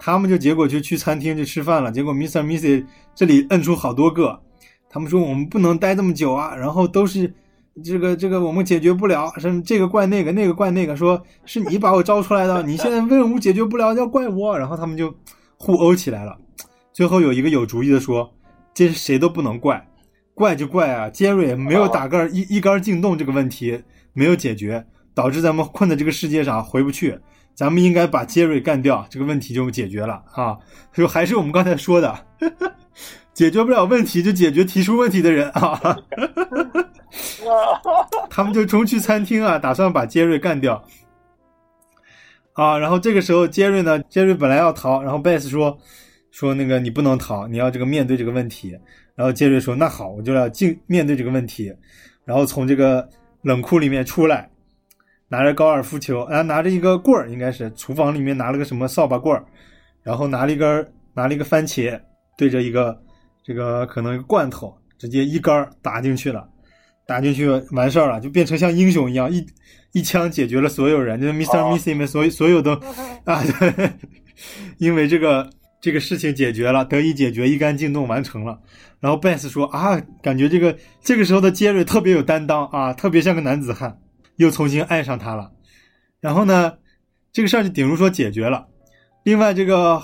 [0.02, 2.42] 他们就结果就去餐厅去吃饭了，结果 Mr.
[2.42, 4.40] Missy 这里摁出好多个，
[4.90, 7.34] 他们说我们不能待这么久啊，然后都是
[7.84, 15.14] 这个这个我们解决不了，是这个怪那个，那个怪那个，说是你把我招出来的，你现在任务解决不了，要怪我，然后他们就
[15.58, 16.38] 互殴起来了。
[16.92, 18.30] 最后有一个有主意的说，
[18.74, 19.88] 这是谁都不能怪，
[20.34, 23.82] 怪就怪啊，杰瑞没有打个一一杆进洞这个问题
[24.14, 27.18] 没有解决，导致咱们困在这个世界上回不去。
[27.56, 30.58] 咱们应该把杰瑞干掉，这个问题就解决了啊！
[30.94, 32.18] 就还是我们刚才说的，
[33.34, 35.98] 解决不了问题就解决提出问题的人啊！
[38.30, 40.84] 他们就冲去餐厅啊，打算把杰瑞干掉
[42.54, 42.78] 啊！
[42.78, 45.78] 然后这个时候杰瑞呢，杰瑞本来要逃，然后贝斯说
[46.32, 48.78] 说那个你不能逃，你要这个面对这个问题。
[49.16, 51.74] 然后杰瑞说那好，我就要进面对这个问题，
[52.26, 53.08] 然后从这个
[53.42, 54.50] 冷库里面出来。
[55.32, 59.46] 拿着高尔夫球，啊，拿着一个棍儿，应该是厨房里面拿了个什么扫把棍儿，
[60.02, 62.02] 然后拿了一根，拿了一个番茄，
[62.40, 62.98] 对着一个
[63.44, 66.48] 这个可能罐头，直接一杆儿打进去了，
[67.06, 69.46] 打进去完事儿了，就变成像英雄一样，一
[69.92, 71.78] 一枪解决了所有人，就是 Mr.
[71.78, 72.72] Missy 们所所有都
[73.26, 73.92] 啊，对，
[74.80, 75.50] 因为这个
[75.82, 78.58] 这个事情解决了，得以解决，一杆进洞完成了。
[79.02, 84.00] 然后 Beth 说啊，感觉这个这个时候的杰瑞特别有担当啊，特别像个男子汉。
[84.38, 85.52] 又重新爱上他了，
[86.22, 86.78] 然后呢，
[87.34, 88.66] 这个事儿就顶如说解决了。
[89.24, 90.02] 另外，这个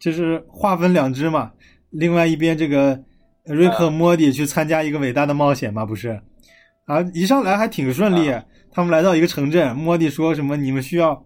[0.00, 1.52] 就是划分两支嘛。
[1.90, 2.98] 另外一边，这个
[3.44, 6.20] 瑞克莫蒂去参加一个伟大的冒险嘛，不是？
[6.86, 8.34] 啊，一上来还挺顺利。
[8.70, 10.56] 他们来到一个城镇，莫蒂说什么？
[10.56, 11.24] 你们需要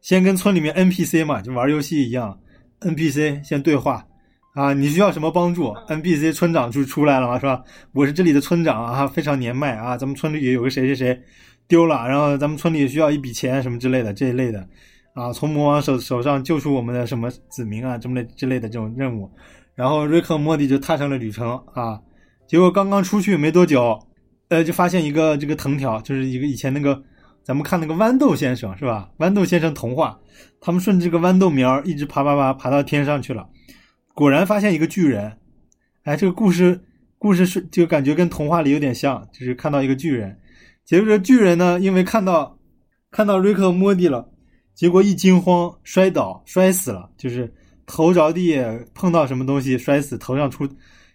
[0.00, 2.38] 先跟村里面 NPC 嘛，就玩游戏一样
[2.80, 4.06] ，NPC 先对话
[4.54, 4.72] 啊。
[4.72, 7.62] 你需要什么帮助？NPC 村长就出来了嘛，是吧？
[7.92, 9.96] 我是这里的村长啊，非常年迈啊。
[9.96, 11.20] 咱们村里也有个谁谁谁。
[11.66, 14.68] 丢了，然后咱们村里需要一笔钱什么之类的这一类的，
[15.14, 19.30] 啊，从魔王手手上救出我们的什么子民啊，这么类之类的这种任务，
[19.74, 22.00] 然后瑞克莫蒂就踏上了旅程啊，
[22.46, 23.98] 结果刚刚出去没多久，
[24.48, 27.02] 呃，就发现一个这个藤条，就是一个以前那个
[27.42, 29.10] 咱们看那个豌豆先生是吧？
[29.18, 30.18] 豌豆先生童话，
[30.60, 33.48] 他们顺着这个豌豆苗一直爬爬爬爬到天上去了，
[34.14, 35.36] 果然发现一个巨人，
[36.04, 36.80] 哎，这个故事
[37.18, 40.38] 故事是就感觉跟童话里有点像，就是看到一个巨人。
[40.84, 42.58] 结果这巨人呢，因为看到
[43.10, 44.28] 看到瑞克莫蒂了，
[44.74, 47.52] 结果一惊慌摔倒摔死了，就是
[47.86, 48.62] 头着地
[48.94, 50.66] 碰到什么东西摔死，头上出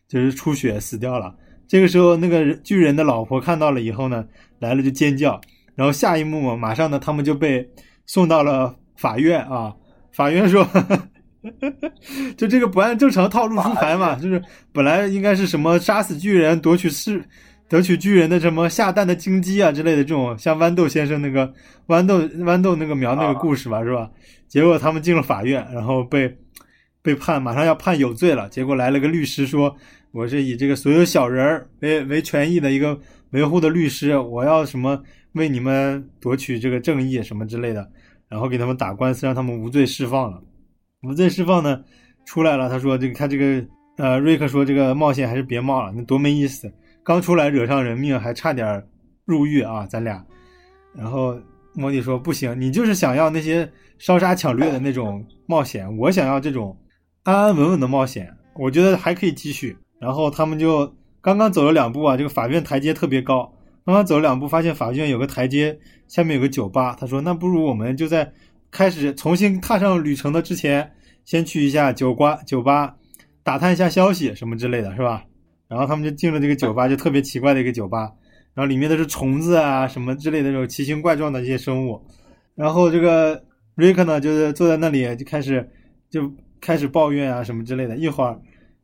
[0.08, 1.36] 就是出血死掉了。
[1.68, 4.26] 这个时候，那个巨人的老婆看到了以后呢，
[4.60, 5.40] 来了就尖叫。
[5.76, 7.70] 然后下一幕嘛，马上呢，他们就被
[8.06, 9.74] 送到了法院啊。
[10.12, 10.68] 法院说，
[12.36, 14.42] 就这个不按正常套路出牌嘛，就是
[14.72, 17.24] 本来应该是什么杀死巨人夺取是。
[17.70, 21.54] 夺取巨人的什么下蛋的金鸡啊之类的这种，像豌豆先生那个
[21.86, 24.10] 豌豆豌豆那个苗那个故事吧，是吧？
[24.48, 26.36] 结果他们进了法院，然后被
[27.02, 28.50] 被判，马上要判有罪了。
[28.50, 29.76] 结果来了个律师说
[30.12, 33.00] ：“我是以这个所有小人为为权益的一个
[33.32, 35.02] 维护的律师，我要什么
[35.34, 37.90] 为你们夺取这个正义什么之类的，
[38.28, 40.42] 然后给他们打官司，让他们无罪释放了。
[41.04, 41.84] 无罪释放呢，
[42.26, 42.70] 出来了。
[42.70, 43.66] 他说：这个看这个
[43.98, 46.72] 呃，瑞克说这个冒险还是别冒了，那多没意思。”
[47.02, 48.86] 刚出来惹上人命，还差点
[49.26, 49.88] 入狱啊！
[49.88, 50.24] 咱俩，
[50.94, 51.40] 然后
[51.74, 56.78] 莫蒂说：“不行，你就是想要那些烧杀抢掠的那种冒险，我想要这种
[57.34, 58.34] 安安稳稳的冒险。
[58.56, 63.54] 我觉得还可以继续。”然后他们就刚刚走了两步啊，这个法院台阶特别高。
[63.86, 66.96] 刚刚走了两步，发现法院有个台阶，下面有个酒吧。
[67.00, 68.32] 他说：“那不如我们就在
[68.70, 70.92] 开始重新踏上旅程的之前，
[71.26, 72.96] 先去一下酒吧，酒吧
[73.42, 75.24] 打探一下消息什么之类的，是吧？”
[75.68, 78.12] 然后他们就进了这个酒吧，就特别奇怪的一个酒吧，
[78.54, 82.00] 然后里面都是虫子啊什么之类的这种奇形怪状的一些生物。
[82.54, 85.68] 然后这个瑞克呢，就是坐在那里就开始
[86.12, 86.32] 就
[86.62, 87.98] 开始抱怨啊什么之类的。
[87.98, 88.40] 一会儿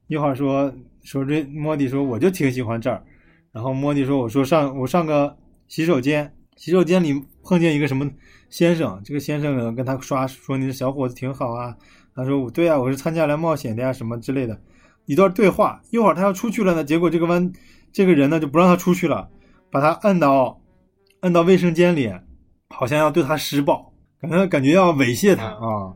[0.07, 0.73] 一会儿说
[1.03, 3.03] 说这莫迪说我就挺喜欢这儿。
[3.51, 5.35] 然后莫迪说我说上我上个
[5.67, 7.13] 洗手间，洗手间里
[7.43, 8.09] 碰见一个什么
[8.49, 11.75] 先生，这个先生跟他刷说你这小伙子挺好啊。
[12.13, 14.59] 他说我对啊，我是参加来冒险的呀什么之类的。
[15.05, 17.51] 一段对话，一会儿他要出去了呢，结果这个弯，
[17.91, 19.29] 这个人呢就不让他出去了，
[19.69, 20.59] 把他摁到，
[21.21, 22.11] 摁到卫生间里，
[22.69, 25.93] 好像要对他施暴，感觉感觉要猥亵他啊。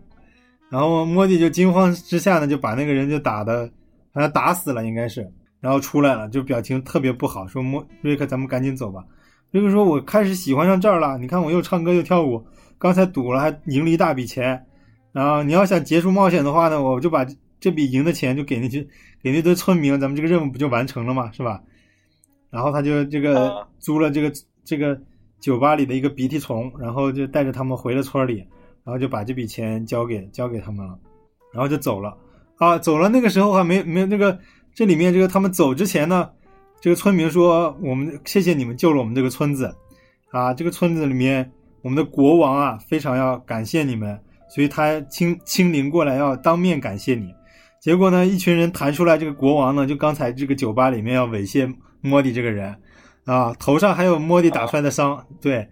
[0.70, 3.70] 然后莫蒂就惊慌之下呢，就把那个人就打的，
[4.14, 9.04] 把他打死了应该是，然后出来了，就表情特别不好，说莫瑞克，咱们赶紧走吧。
[9.52, 12.46] 瑞克说，我开始喜欢上这儿了，你看我又唱歌又跳舞，
[12.78, 14.66] 刚才赌了还赢了一大笔钱，
[15.12, 17.26] 然后你要想结束冒险的话呢，我就把。
[17.62, 18.88] 这笔赢的钱就给那些
[19.22, 21.30] 给那堆村民，咱们这个任务不就完成了吗？
[21.34, 21.62] 是吧？
[22.50, 24.32] 然后他就这个租了这个
[24.64, 24.98] 这个
[25.42, 28.48] 酒吧里的一个鼻涕虫，然后就带着他们回了村里，
[28.90, 30.98] 然后就把这笔钱交给交给他们了，
[31.54, 32.18] 然后就走了
[32.58, 33.08] 啊，走了。
[33.08, 34.36] 那个时候还没没那个
[34.74, 36.28] 这里面这个他们走之前呢，
[36.82, 39.72] 这个村民说：“我们谢谢你们救了我们这个村子
[40.32, 41.52] 啊，这个村子里面
[41.84, 44.20] 我们的国王啊非常要感谢你们，
[44.50, 47.32] 所以他亲亲临过来要当面感谢你。”
[47.80, 51.72] 结果呢，一群人弹出来，这个国王呢，就刚才这个酒吧里面要猥亵
[52.02, 52.76] 莫迪这个人
[53.26, 55.70] 啊，头上还有莫迪打出来的伤，对，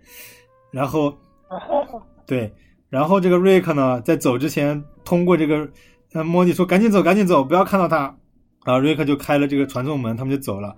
[0.72, 1.18] 然后
[2.28, 2.54] 对，
[2.90, 5.70] 然后这个瑞克呢，在走之前通过这个，
[6.14, 8.18] 呃，莫迪说赶紧走，赶紧走，不要看到他，
[8.62, 10.76] 啊，瑞克就开了这个传送门，他们就走了。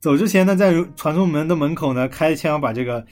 [0.00, 3.06] 走之前呢，在传送门的门口呢，开枪把这个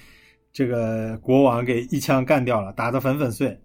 [0.53, 3.59] 这个国王给一枪干掉了，打得粉粉碎。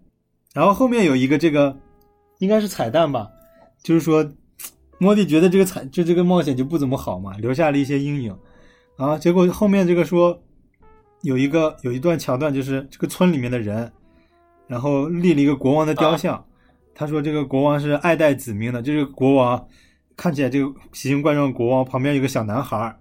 [0.54, 1.76] 然后后面有一个这个
[2.38, 3.28] 应该是彩蛋吧，
[3.82, 4.26] 就是说
[4.98, 8.34] 莫蒂觉得这个彩就这个冒险就不怎么好嘛，留下了一些阴影。
[8.96, 10.42] 啊，结果后面这个说
[11.22, 13.92] 有一个有一段桥段，就是这个村里面的人，
[14.68, 16.44] 然后立了一个国王的雕像。
[16.94, 19.66] 他说这个国王是爱戴子民的，就是国王
[20.16, 22.96] 看起来这个奇形怪状的国王旁边有个小男孩儿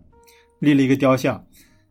[0.60, 1.44] 立了一个雕像。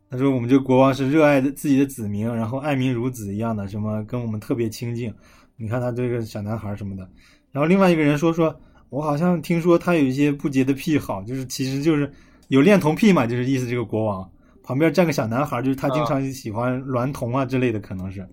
[0.08, 5.12] 他说我们这个国王是热爱的自己的子民，然后爱民如子一样的，什么跟我们特别亲近。
[5.56, 7.08] 你看他这个小男孩儿什么的。
[7.50, 8.54] 然后另外一个人说说，
[8.88, 12.08] 我好像听说他有一些不洁的癖好，就是其实就是
[12.46, 14.30] 有恋童癖嘛，就是意思这个国王
[14.62, 18.24] 旁边站个小男孩儿，就是他经常喜欢娈童啊之类的，可能是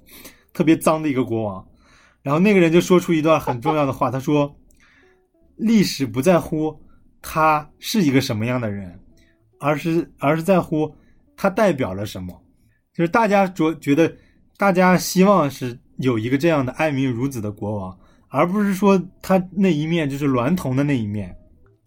[0.54, 1.66] 特别脏的一个国王。
[2.22, 4.56] 然后那个人就说出一段很重要的话， 他说
[5.58, 6.80] ：“历史不在乎
[7.22, 8.98] 他是一个什么样的人，
[9.60, 10.96] 而是而是在乎
[11.36, 12.42] 他代表了什么。
[12.94, 14.14] 就是大家觉觉得，
[14.56, 17.98] 大家希望是有一个这样的爱民如子的国王，
[18.30, 21.36] 而不是说他那一面就是娈童的那一面，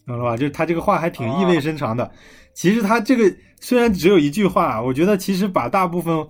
[0.06, 0.36] 懂了吧？
[0.36, 2.10] 就是他这个话还挺意味深长的。
[2.54, 6.26] 其实他这个虽然只有一句话，我觉得其实把大部分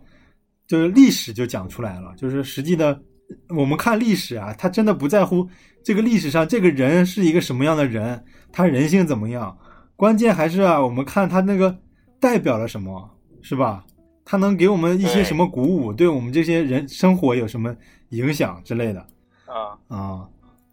[0.66, 3.00] 就是历史就讲出来了，就是实际的。
[3.48, 5.44] 我们看历史啊，他真的不在乎
[5.82, 9.58] 这个历史上这个人是一个什么样的人，他人性怎么样，
[9.96, 11.76] 关键还是啊，我们看他那个
[12.20, 13.10] 代表了什么，
[13.42, 13.84] 是吧？
[14.24, 17.74] 他能给我们一些什么鼓舞，对我们这些人生活有什么
[18.10, 19.00] 影响之类的
[19.46, 20.28] 啊，啊？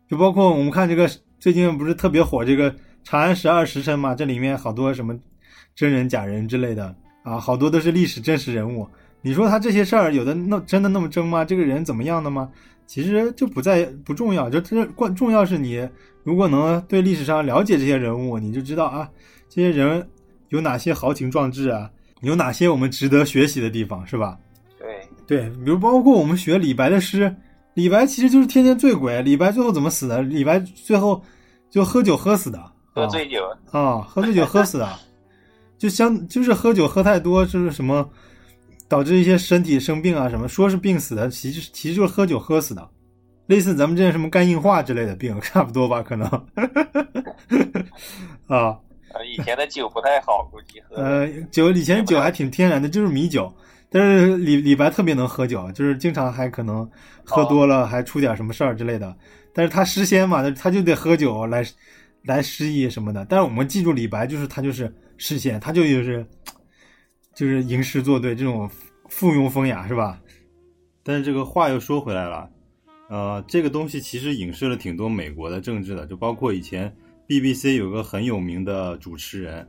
[0.08, 2.72] 就包括我们看这个最近不是特别火这个
[3.04, 5.18] 《长安十二时辰》嘛，这里面好多什么
[5.74, 8.88] 真人假人之类的啊，好多都是历史真实人物。
[9.24, 11.44] 你说他这些事儿有的那真的那么真吗？
[11.46, 12.50] 这个人怎么样的吗？
[12.86, 15.88] 其实就不在不重要，就这关重要是你
[16.24, 19.10] 如果能对历史上了解这些人物，你就知道啊，
[19.48, 20.06] 这些人
[20.50, 21.90] 有哪些豪情壮志啊，
[22.22, 24.38] 有哪些我们值得学习的地方，是吧？
[24.78, 27.34] 对，对，比如包括我们学李白的诗，
[27.74, 29.22] 李白其实就是天天醉鬼。
[29.22, 30.22] 李白最后怎么死的？
[30.22, 31.24] 李白最后
[31.70, 32.62] 就喝酒喝死的，
[32.94, 33.40] 喝醉酒，
[33.72, 35.00] 啊，喝醉酒喝死的，
[35.78, 38.08] 就相就是喝酒喝太多，就是什么。
[38.94, 42.88] 导致一些身体生病啊，什么说是病死的，其实其实就是喝酒喝死的，
[43.48, 46.28] 类似咱们这什么肝硬化之类的病， 差不多吧，可能。
[48.46, 48.78] 啊，
[49.26, 51.02] 以前的酒不太好，估计喝。
[51.02, 53.52] 呃，酒以前酒还挺天然的，就是米酒，
[53.90, 56.88] 但是李李白特别能喝酒，就是经常还可能
[57.24, 59.12] 喝多了还出点什么事儿之类的。
[59.56, 61.66] 但是他诗仙嘛，他就得喝酒来
[62.26, 63.26] 来诗意什么的。
[63.28, 66.24] 但是我们记住李白，就是他就是诗仙，他就就是。
[67.34, 68.70] 就是吟诗作对这种
[69.10, 70.22] 附庸风雅是吧？
[71.04, 72.50] 但是这个话又说回来了，
[73.10, 76.96] 呃，这个东西其实影射了挺多美国的政治的，就包括以前
[77.28, 79.68] BBC 有个很有名的主持人，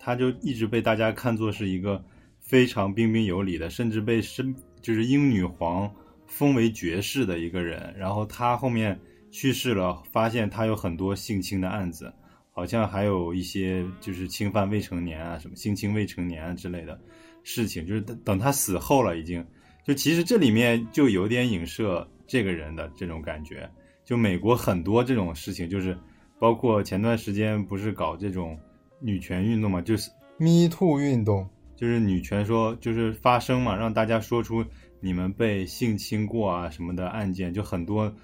[0.00, 2.02] 他就一直被大家看作是一个
[2.40, 5.92] 非常彬彬有礼的，甚至被身就是英女皇
[6.26, 7.94] 封为爵士的一个人。
[7.98, 8.98] 然后他后面
[9.30, 12.12] 去世了，发现他有很多性侵的案子。
[12.54, 17.00] 好像还有一些就是侵犯未成年啊，什么性侵未成年啊之类的
[17.42, 19.44] 事情，就是等等他死后了，已经
[19.84, 23.68] 就其实这里面就有点影射这个人的这种感觉。
[24.04, 25.96] 就美国很多这种事情，就是
[26.38, 28.58] 包括前段时间不是搞这种
[29.00, 34.62] 女权运动嘛，就是 Me Too 运动，就是女权说就是发声嘛，让大家说出
[35.00, 38.14] 你们被性侵过啊什么的案件，就很多。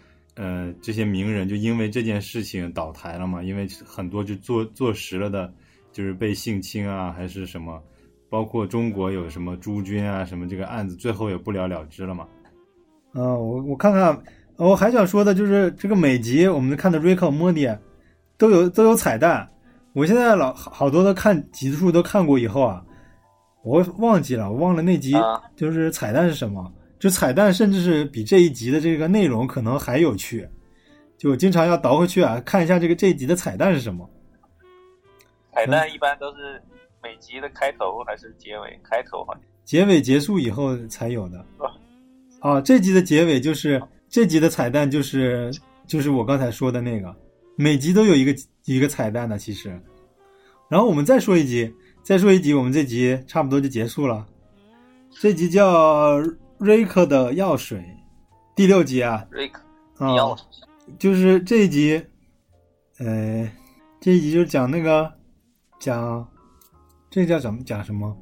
[0.40, 3.42] 呃，这些名人就因为这件事情倒台了嘛？
[3.42, 5.52] 因为很多就坐坐实了的，
[5.92, 7.82] 就是被性侵啊，还是什么，
[8.30, 12.24] 包括中国有什么朱军啊，什么这个案子最后也不了了之了嘛。
[13.14, 14.16] 嗯，我我看看，
[14.58, 17.68] 我还想说的就是这个每集我们看的 Rick 莫迪
[18.36, 19.50] 都有都有彩蛋。
[19.92, 22.84] 我现在老好多的看集数都看过以后啊，
[23.64, 25.14] 我忘记了，我忘了那集
[25.56, 26.72] 就是彩蛋是什么。
[26.98, 30.48] 就彩蛋，甚至是比这一集的这个内容可能还有趣。
[31.16, 34.08] 就经常要倒回去啊，看一下这个这一集的彩蛋是什么。
[35.52, 36.62] 彩蛋一般都是
[37.02, 38.80] 每集的开头还是结尾？
[38.84, 39.42] 开头好像。
[39.64, 41.44] 结尾结束以后才有的。
[42.40, 45.52] 啊，这集的结尾就是这集的彩蛋，就是
[45.86, 47.14] 就是我刚才说的那个，
[47.56, 48.32] 每集都有一个
[48.64, 49.68] 一个彩蛋的其实。
[50.68, 51.72] 然后我们再说一集，
[52.02, 54.24] 再说一集，我们这集差不多就结束了。
[55.20, 56.20] 这集叫。
[56.58, 57.84] 瑞克的药水，
[58.56, 59.62] 第六集啊，瑞克
[59.98, 60.36] 啊，
[60.98, 62.04] 就是这一集，
[62.98, 63.48] 呃，
[64.00, 65.12] 这一集就是讲那个
[65.78, 66.26] 讲
[67.08, 68.16] 这叫怎么讲什么？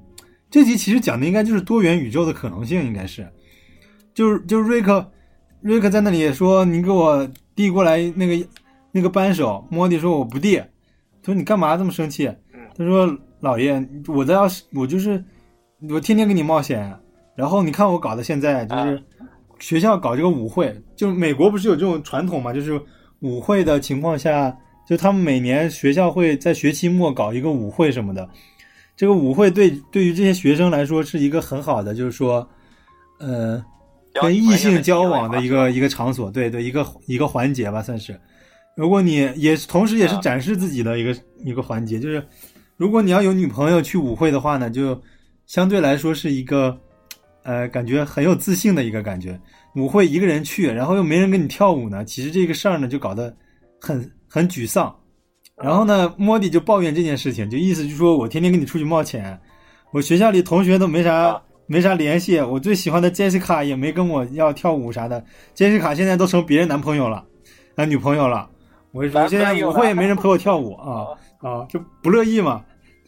[0.51, 3.27] 这集其实讲的应该就是多元宇宙的可能性，应该是，
[4.13, 5.11] 就是就是瑞克，
[5.63, 8.47] 瑞克在那里说你给我递过来那个
[8.93, 10.57] 那个扳手，莫蒂说我不递，
[11.23, 12.31] 他说你干嘛这么生气？
[12.77, 15.25] 他说老爷，我在要是我就是
[15.89, 16.95] 我天天给你冒险，
[17.37, 19.03] 然后你看我搞的现在就是
[19.59, 22.81] 学校搞这个舞会，就美国不是有这种传统嘛，就是
[23.21, 24.57] 舞会的情况下，
[24.89, 28.29] 就他们每年学校会在学期末搞一个舞会什么的。
[28.97, 32.49] 这个舞会对对于这些学生来说是一个很好的，就是说，
[33.19, 33.63] 呃，
[34.23, 38.19] 跟异性交往的一个一个场所，对对，一个一个环节吧，算是。
[38.75, 41.15] 如果你也同时也是展示自己的一个
[41.45, 42.27] 一个环节，就是
[42.79, 44.99] 如果你要有女朋友去舞会的话呢，就
[45.47, 46.79] 相对来说是一个
[47.47, 49.41] 呃感觉很有自信的一个感觉。
[49.77, 53.35] 舞会一个人去，然后又没人跟你跳舞呢，其实这个事儿呢就搞得
[53.81, 54.95] 很很沮丧。
[55.57, 59.39] 然后呢，莫迪就抱怨这件事情，就意思就是说我天天跟你出去冒险，
[59.91, 65.25] 我学校里同学都没啥没啥联系，我最喜欢的杰西卡也没跟我要跳舞啥的，
[65.55, 67.25] 杰西卡现在都成别人男朋友了，
[67.75, 68.49] 啊女朋友了，
[68.93, 72.63] 我我现在舞会也没人陪我跳舞啊啊，就不乐意嘛，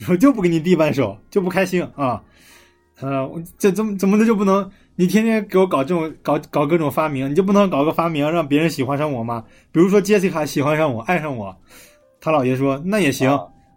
[0.09, 2.23] 我就不给你递扳手，就不开心啊，
[3.01, 4.69] 呃，这怎么怎么的就不能？
[4.97, 9.45] 你天天给我搞这种搞搞各种发明，你就不能搞个发明让别人喜欢上我吗？
[9.71, 11.57] 比如说杰西卡喜欢上我，爱上我。
[12.21, 13.31] 他姥爷说：“那也行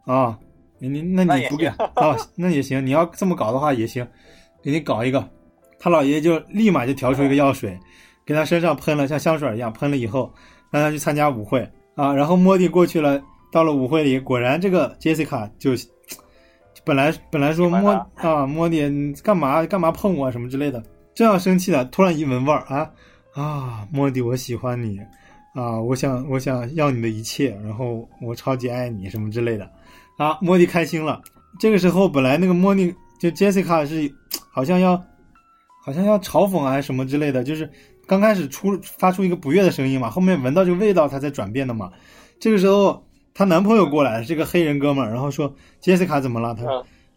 [0.05, 0.35] 啊，
[0.79, 1.75] 你那你不给啊？
[2.35, 4.07] 那也行，你要这么搞的话也行，
[4.63, 5.29] 给你搞一个。”
[5.77, 7.79] 他姥爷就立马就调出一个药水，
[8.25, 10.33] 给他身上喷了，像香水一样喷了以后，
[10.71, 12.11] 让他去参加舞会啊。
[12.11, 15.73] 然后莫蒂过去了，到了舞会里，果然这个杰西卡就
[16.83, 22.89] 本来本来说摸啊莫蒂干嘛干嘛碰我什么之类的，正要生气了，突然一闻味儿啊
[23.33, 24.99] 啊，莫迪我喜欢你。
[25.53, 29.69] 啊，我想，我想要你的一切，然后我超级爱你，什么之类的。
[30.17, 31.21] 啊，莫迪开心了。
[31.59, 34.09] 这个时候，本来那个莫蒂就 Jessica 是
[34.49, 34.95] 好像要，
[35.83, 37.69] 好像要嘲讽还是什么之类的，就是
[38.07, 41.91] 刚开始出发出一个不悦的声音嘛，后面闻到这个味道，它才转变的嘛。
[42.39, 46.53] 这个时候，她男朋友过来，是个黑人哥们儿，然后说 Jessica 怎么了？
[46.53, 46.63] 他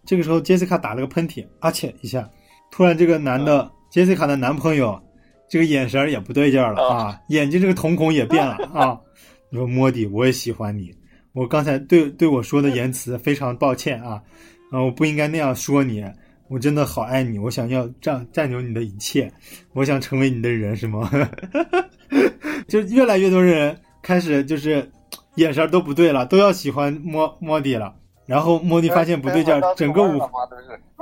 [0.04, 2.28] 这个时候 Jessica 打了个喷嚏，啊切一下，
[2.70, 5.00] 突然这个男的 Jessica 的男朋友。
[5.46, 8.98] 这个眼神也不对劲儿了啊，眼睛这个瞳孔也变了啊。
[9.52, 10.90] 你说莫迪，我也喜欢你，
[11.32, 14.20] 我刚才对对我说的言辞非常抱歉啊，
[14.72, 16.02] 啊，我不应该那样说你，
[16.48, 19.30] 我真的好爱你，我想要占占有你的一切，
[19.74, 21.08] 我想成为你的人，是吗？
[22.66, 24.90] 就越来越多人开始就是
[25.36, 27.94] 眼神都不对了，都要喜欢莫莫迪了。
[28.26, 30.20] 然后莫迪发现不对劲儿，整个舞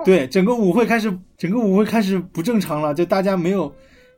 [0.05, 3.73] 对整个舞会开始整个舞会开始不正常了，就大家没有。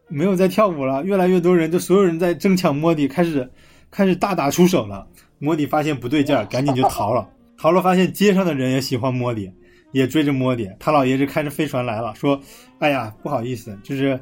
[0.07, 3.51] 没有在跳舞了，越来越多人，就所有人在争抢莫迪，开始
[3.91, 5.05] 开始大打出手了。
[5.39, 7.27] 莫迪发现不对劲儿， 赶紧就逃了。
[7.57, 9.51] 逃了，发现街上的人也喜欢莫迪，
[9.93, 10.71] 也追着莫迪。
[10.79, 12.39] 他老爷就开着飞船来了，说
[12.81, 14.21] ：“哎呀，不好意思，就是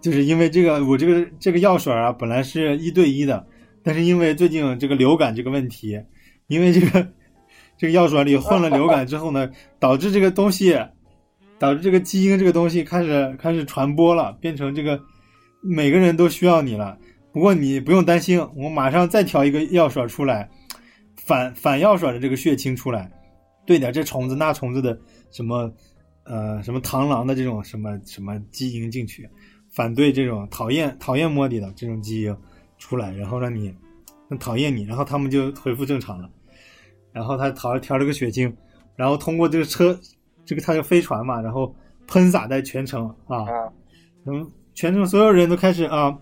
[0.00, 3.46] 就是因为这个，我这个这个药水啊，本来是一对一的，
[3.82, 6.00] 但是因为最近这个流感这个问题，
[6.46, 7.08] 因为这个
[7.78, 10.78] 这个药水里混了流感之后呢，导致这个东西，
[11.58, 15.00] 导致这个基因这个东西开始开始传播了，变成这个。”
[15.62, 16.96] 每个人都需要你了，
[17.32, 20.48] 不过你不用担心，我马上再调一个药水出来，
[21.16, 23.12] 反反药水的这个血清出来，
[23.66, 24.98] 对点这虫子那虫子的
[25.30, 25.70] 什么，
[26.24, 29.28] 呃，什么螳螂的这种什么什么基因进去，
[29.68, 32.34] 反对这种讨厌讨厌莫迪的这种基因
[32.80, 33.72] 出来，然后让你
[34.40, 36.28] 讨厌你，然后他们就恢复正常了，
[37.12, 38.52] 然后他调调了个血清，
[38.96, 39.96] 然后通过这个车，
[40.44, 41.72] 这个他的飞船嘛，然后
[42.08, 43.46] 喷洒在全城啊，
[44.26, 44.50] 嗯。
[44.72, 46.16] 全城所有人都开始啊，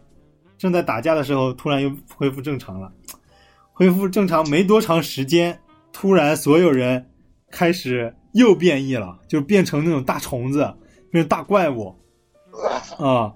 [0.57, 2.91] 正在打架的时候，突然又恢复正常了。
[3.73, 5.61] 恢复正常没多长时间，
[5.93, 7.09] 突然所有人
[7.53, 10.61] 开始又变异了，就变成那种大虫子，
[11.13, 11.95] 变成大怪物
[12.99, 13.33] 啊。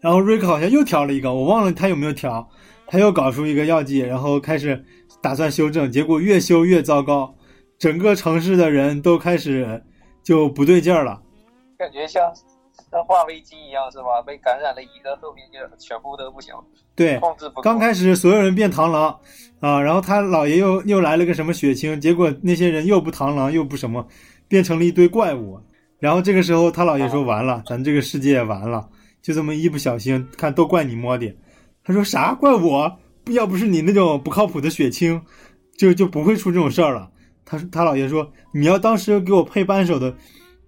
[0.00, 2.48] 然后瑞克好像又调了一个，我忘了他有没有调，
[2.86, 4.84] 他又搞出一个药剂，然后开始
[5.20, 7.34] 打算修正，结果越修越糟糕，
[7.78, 9.82] 整个城市的人都开始
[10.22, 11.22] 就不对劲儿了，
[11.78, 12.32] 感觉像。
[12.90, 14.20] 生化危机一样是吧？
[14.26, 16.52] 被感染了一个，后面就全部都不行。
[16.96, 17.60] 对，控制不。
[17.60, 19.16] 刚开始所有人变螳螂
[19.60, 24.08] 啊，然后他姥爷又又来了个什么血清，结果那些人又不螳螂又不什么，
[24.48, 25.60] 变成了一堆怪物。
[26.00, 28.88] 然后这个时候他姥爷说：“完了，咱这个世界完了，
[29.22, 31.34] 就这么一不小心，看都怪你莫迪。”
[31.84, 32.34] 他说：“啥？
[32.34, 32.98] 怪我？
[33.30, 35.20] 要不是你那种不靠谱的血清，
[35.76, 37.10] 就就不会出这种事儿了。”
[37.44, 40.16] 他说：“他姥爷说，你要当时给我配扳手的。”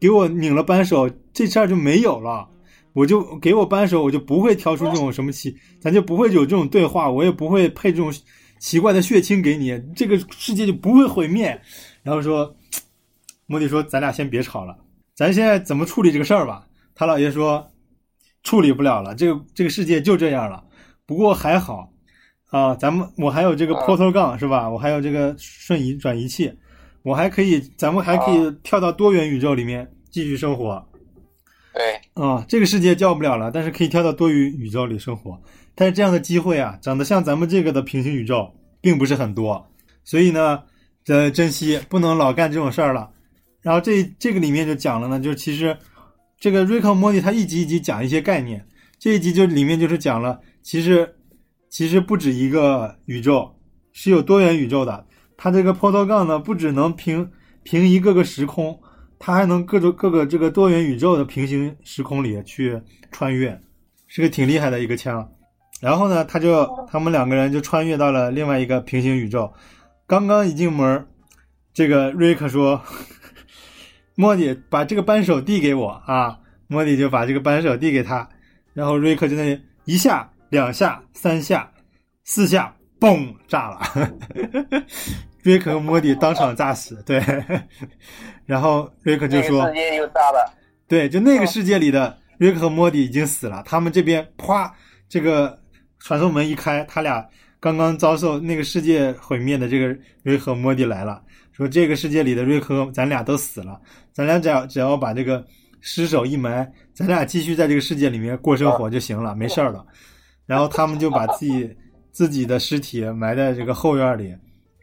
[0.03, 2.49] 给我拧了扳手，这事儿就没有了。
[2.93, 8.13] 我就给我扳手，我就不会挑出这种什么奇，咱就不会有这种对话，我也不会配这种
[8.59, 11.57] 奇怪的血清给你，这个世界就不会毁灭。
[12.03, 12.53] 然后说，
[13.47, 14.77] 莫迪说：“咱俩先别吵了，
[15.15, 17.65] 咱现在怎么处理这个事儿吧？”他姥爷说
[18.43, 20.63] ：“处理不了了，这个这个世界就这样了。
[21.07, 21.93] 不过还好
[22.51, 24.69] 啊，咱们我还有这个 portal 杠是吧？
[24.69, 26.53] 我还有这个瞬移转移器，
[27.03, 30.85] 我还可以，咱们还可以跳到多元宇宙里面继续生活。”
[31.75, 35.41] 对，啊、这个世界叫不了了，但是可以跳到多元宇宙里生活。
[35.75, 38.47] 但是这样的机会啊，长得像咱们这个的平行宇宙
[38.83, 39.67] 并不是很多，
[40.05, 40.63] 所以呢，
[41.07, 43.09] 呃，珍惜不能老干这种事儿了。
[43.63, 45.75] 然后这这个里面就讲了呢，就其实
[46.43, 48.67] 这个瑞克莫蒂他一集一集讲一些概念，
[48.99, 51.15] 这一集就里面就是讲了，其实
[51.71, 53.49] 其实不止一个宇宙，
[53.93, 55.07] 是有多元宇宙的。
[55.37, 57.31] 它这个 portal 杠呢，不只能平
[57.63, 58.77] 平一个个时空，
[59.21, 62.83] 它还能各种各个这个多元宇宙的平行时空里去
[63.13, 63.57] 穿越，
[64.09, 65.31] 是个挺厉害的一个枪。
[65.81, 69.53] 然后呢，他就他们两个人就穿越到了另外一个平行宇宙。
[70.09, 71.07] 刚刚一进门，
[71.73, 72.83] 这个瑞克说
[74.15, 76.39] ：“莫迪，把这个扳手递给我啊！”
[76.69, 78.27] 莫迪就把这个扳手递给他，
[78.73, 81.71] 然后瑞克就那一下、两下、三下、
[82.25, 83.81] 四下，嘣，炸了。
[85.43, 87.23] 瑞克和莫迪当场炸死，对。
[88.47, 90.51] 然后瑞克就说世：“界又炸了，
[90.89, 94.75] 对，就那个世界里的瑞克和莫迪已经死了，他们这边啪，
[95.09, 95.59] 这个
[95.99, 97.27] 传送门一开，他俩
[97.61, 101.23] 刚刚遭受那个世界毁灭的这个瑞克和莫迪来了，
[101.63, 103.81] 说这个世界里的瑞克咱俩都死了，
[104.13, 105.45] 咱俩只要只要把这个
[105.81, 109.87] 尸首一埋，咱俩继续在这个世界里面过生活就行了，没事儿了。
[110.45, 111.77] 然后他们就把自己
[112.11, 114.35] 自己的尸体埋在这个后院里，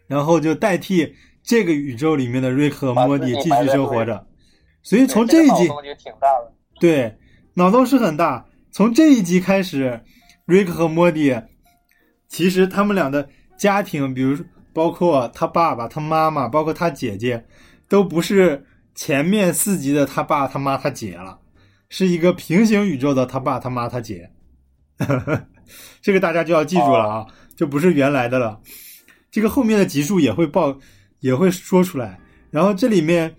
[0.08, 1.14] 然后就代替
[1.44, 4.26] 这个宇宙里面的瑞克和莫迪继续生活着。
[4.82, 5.70] 所以从这一集。
[6.80, 7.14] 对，
[7.54, 8.46] 脑洞是很大。
[8.72, 10.02] 从这一集开始，
[10.46, 11.36] 瑞克和莫蒂，
[12.30, 13.28] 其实他们俩的
[13.58, 14.46] 家庭，比如说
[14.80, 17.46] 包括他爸爸、他妈妈，包括他姐姐，
[17.90, 18.66] 都不是
[18.96, 21.38] 前面四集的他爸、他妈、他姐了，
[21.90, 24.32] 是一个平行宇宙的他爸、他妈、他姐。
[26.02, 27.28] 这个大家就要记住了啊，
[27.58, 28.62] 就不是原来的了。
[29.30, 30.80] 这个后面的集数也会报，
[31.20, 32.18] 也会说出来。
[32.50, 33.36] 然后这里面，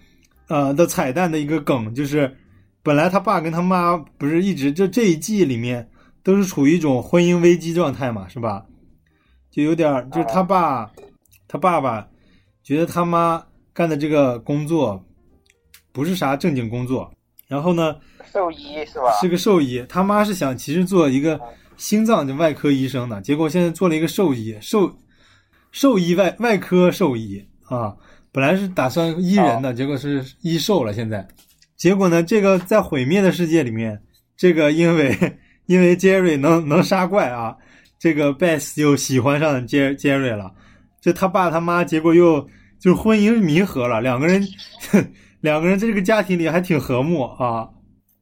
[0.48, 2.36] 呃的彩蛋的一个梗就是，
[2.82, 5.88] 本来他爸跟他妈不是一直就这一季里面
[6.22, 8.66] 都是处于一种婚姻危机状态嘛，是吧？
[9.50, 10.92] 就有点儿就是他爸，
[11.52, 12.06] 他爸爸
[12.62, 15.04] 觉得他妈干的这个工作
[15.90, 17.12] 不是啥正经工作，
[17.48, 17.96] 然后呢，
[18.32, 19.10] 兽医是吧？
[19.20, 21.40] 是个兽医，他妈是想其实做一个
[21.76, 24.96] 心脏的外科医生的，结果现在做了一个兽医，兽
[25.72, 27.96] 兽医外外科兽医啊，
[28.30, 30.92] 本来是打算医人的，结果是医兽了。
[30.92, 31.26] 现在，
[31.76, 34.00] 结果呢，这个在毁灭的世界里面，
[34.36, 35.16] 这个因为
[35.66, 37.56] 因为 Jerry 能能杀怪啊，
[37.98, 40.52] 这个 Beth 又喜欢上 Jer Jerry 了，
[41.00, 42.40] 这他爸他妈结果又
[42.78, 44.46] 就是婚姻弥合了，两个人
[45.40, 47.68] 两个人在这个家庭里还挺和睦啊。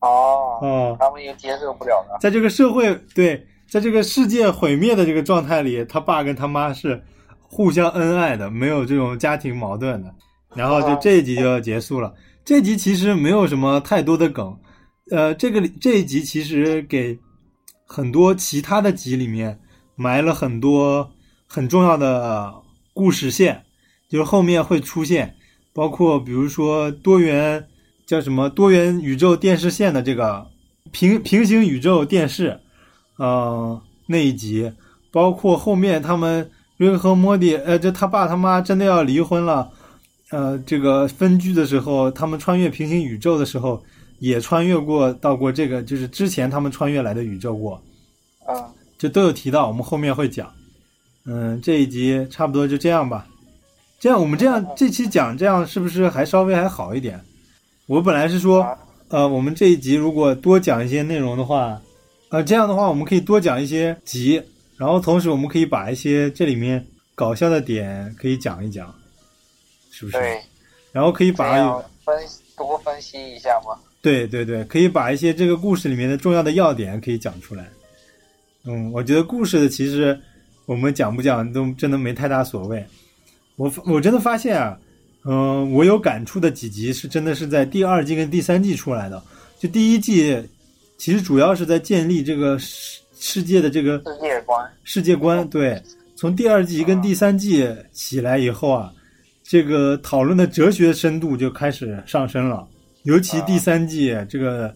[0.00, 2.18] 哦，哦，他们又接受不了了。
[2.20, 7.02] 在这个社会对，在这个世界毁灭的这个状态里，他爸跟他妈是
[7.40, 10.14] 互相恩爱的，没有这种家庭矛盾的。
[10.54, 12.14] 然后就这一集就要结束了。
[12.44, 14.56] 这集其实没有什么太多的梗，
[15.10, 17.18] 呃，这个里这一集其实给
[17.84, 19.60] 很多其他的集里面
[19.96, 21.10] 埋了很多
[21.46, 22.54] 很重要的
[22.98, 23.62] 故事线，
[24.08, 25.36] 就是后面会出现，
[25.72, 27.64] 包括比如说多元
[28.04, 30.44] 叫什么多元宇宙电视线的这个
[30.90, 32.58] 平平行宇宙电视，
[33.18, 34.72] 呃那一集，
[35.12, 39.70] 包括后面他们瑞克和莫蒂，呃，就他爸他妈真的要离婚了，
[40.30, 43.80] 呃，这个分居的时候，他们穿越平行宇宙的时候，
[44.18, 47.80] 也穿越过到过这个，就是之前他们穿越来的宇宙过，
[48.44, 50.52] 啊，这都有提到，我们后面会讲。
[51.30, 53.26] 嗯，这一集差不多就这样吧。
[54.00, 57.20] 这样我们这样这期讲这样是不是还稍微还好一点？
[57.86, 58.66] 我本来是说，
[59.08, 61.78] 呃，我们这一集如果多讲一些内容的话，
[62.30, 64.42] 呃，这样的话我们可以多讲一些集，
[64.76, 66.82] 然后同时我们可以把一些这里面
[67.14, 68.94] 搞笑的点可以讲一讲，
[69.90, 70.16] 是不是？
[70.16, 70.40] 对，
[70.92, 72.16] 然后可以把样分
[72.56, 73.78] 多分析一下嘛。
[74.00, 77.68] 对对对，可以把一些这个故事里面的重要的要点可以讲出来。
[78.64, 80.18] 嗯，我觉得故事的其实
[80.68, 82.84] 我们讲不讲都真的没太大所谓。
[83.56, 84.78] 我我真的发现啊，
[85.24, 89.20] 嗯、我有感触的几集是真的是在第二季跟第三季出来的。
[89.58, 90.38] 就第一季
[90.98, 95.48] 其实主要是在建立这个世世界的这个世界观，世界观。
[95.48, 95.82] 对，
[96.14, 98.92] 从第二季跟第三季起来以后啊，
[99.42, 102.68] 这个讨论的哲学深度就开始上升了。
[103.04, 104.70] 尤其第三季这个，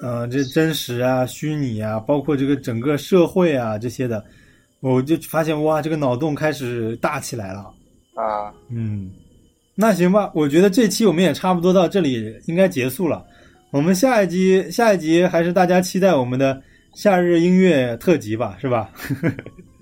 [0.00, 4.24] 呃，这真实啊、虚拟啊，包括这个整个社会啊这些的，
[4.82, 7.72] 我就发现哇，这个脑洞开始大起来了。
[8.14, 9.12] 啊，嗯，
[9.76, 13.24] 那行吧，我觉得这期我们也差不多到这里应该结束了。
[13.70, 16.60] 我们下一集下一集还是大家期待我们的
[16.94, 18.90] 夏日音乐特辑吧，是吧？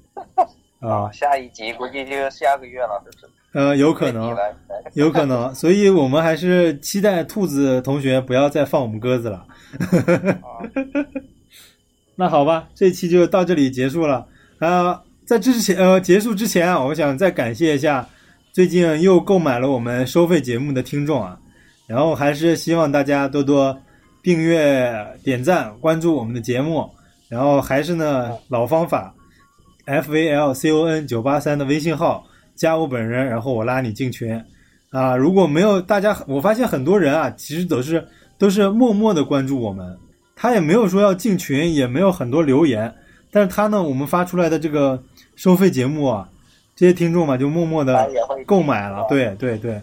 [0.81, 3.27] 啊，下一集估计就下个月了，是不是？
[3.53, 4.37] 呃，有可能
[4.93, 9.45] 有可能，所以我们还是期待兔子同学不要再放我们鸽子了。
[12.15, 14.27] 那好吧，这期就到这里结束了。
[14.61, 18.07] 啊、在之前呃结束之前啊，我想再感谢一下
[18.53, 21.39] 最近又购买了我们收费节目的听众啊，
[21.87, 23.77] 然后还是希望大家多多
[24.23, 26.89] 订阅、点赞、关注我们的节目，
[27.29, 29.15] 然后还是呢老方法
[29.87, 32.23] ，F A L C O N 九八三的微信号
[32.55, 34.39] 加我本人，然后我拉你进群。
[34.91, 38.07] 啊，如果没有大家，我发现很多人啊，其实都是
[38.37, 39.97] 都是默默的关注我们，
[40.37, 42.93] 他也没有说要进群，也没有很多留言，
[43.31, 45.03] 但是他呢，我们发出来的这个
[45.37, 46.29] 收费节目啊，
[46.75, 48.11] 这些听众嘛，就默默的
[48.47, 49.81] 购买了，对对对，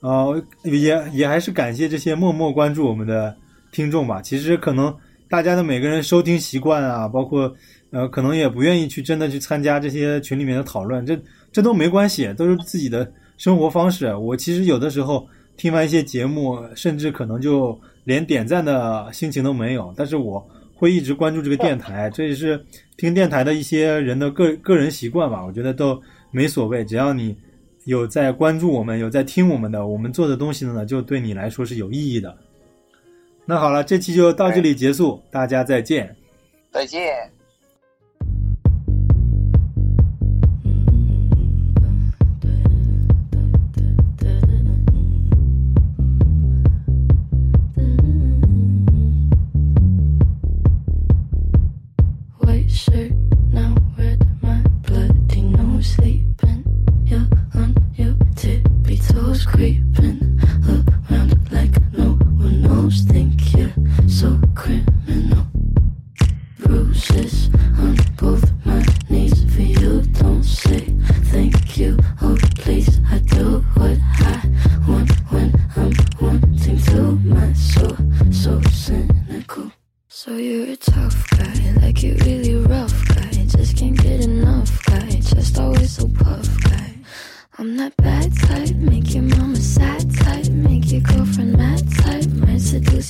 [0.00, 3.36] 呃，也也还是感谢这些默默关注我们的
[3.70, 4.22] 听众吧。
[4.22, 4.94] 其实可能
[5.28, 7.54] 大家的每个人收听习惯啊，包括
[7.90, 11.18] 呃，可能也不愿意去真的去参加这些群里面的讨论，这
[11.52, 14.14] 这都没关系，都是自己的生活方式。
[14.14, 20.46] 我其实有的时候听完一些节目，甚至可能就连点赞的心情都没有，但是我
[20.76, 22.62] 会一直关注这个电台，这也是
[22.96, 26.00] 听电台的一些人的个个人习惯吧，我觉得都
[26.30, 27.36] 没所谓，只要你
[27.84, 32.36] 有在关注我们，有在听我们的，我们做的东西呢，就对你来说是有意义的。
[33.44, 36.14] 那好了，这期就到这里结束，大家再见。
[36.70, 37.35] 再见。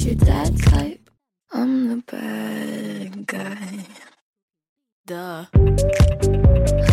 [0.07, 1.11] Your dad type.
[1.53, 3.87] I'm the bad guy.
[5.05, 6.86] Duh.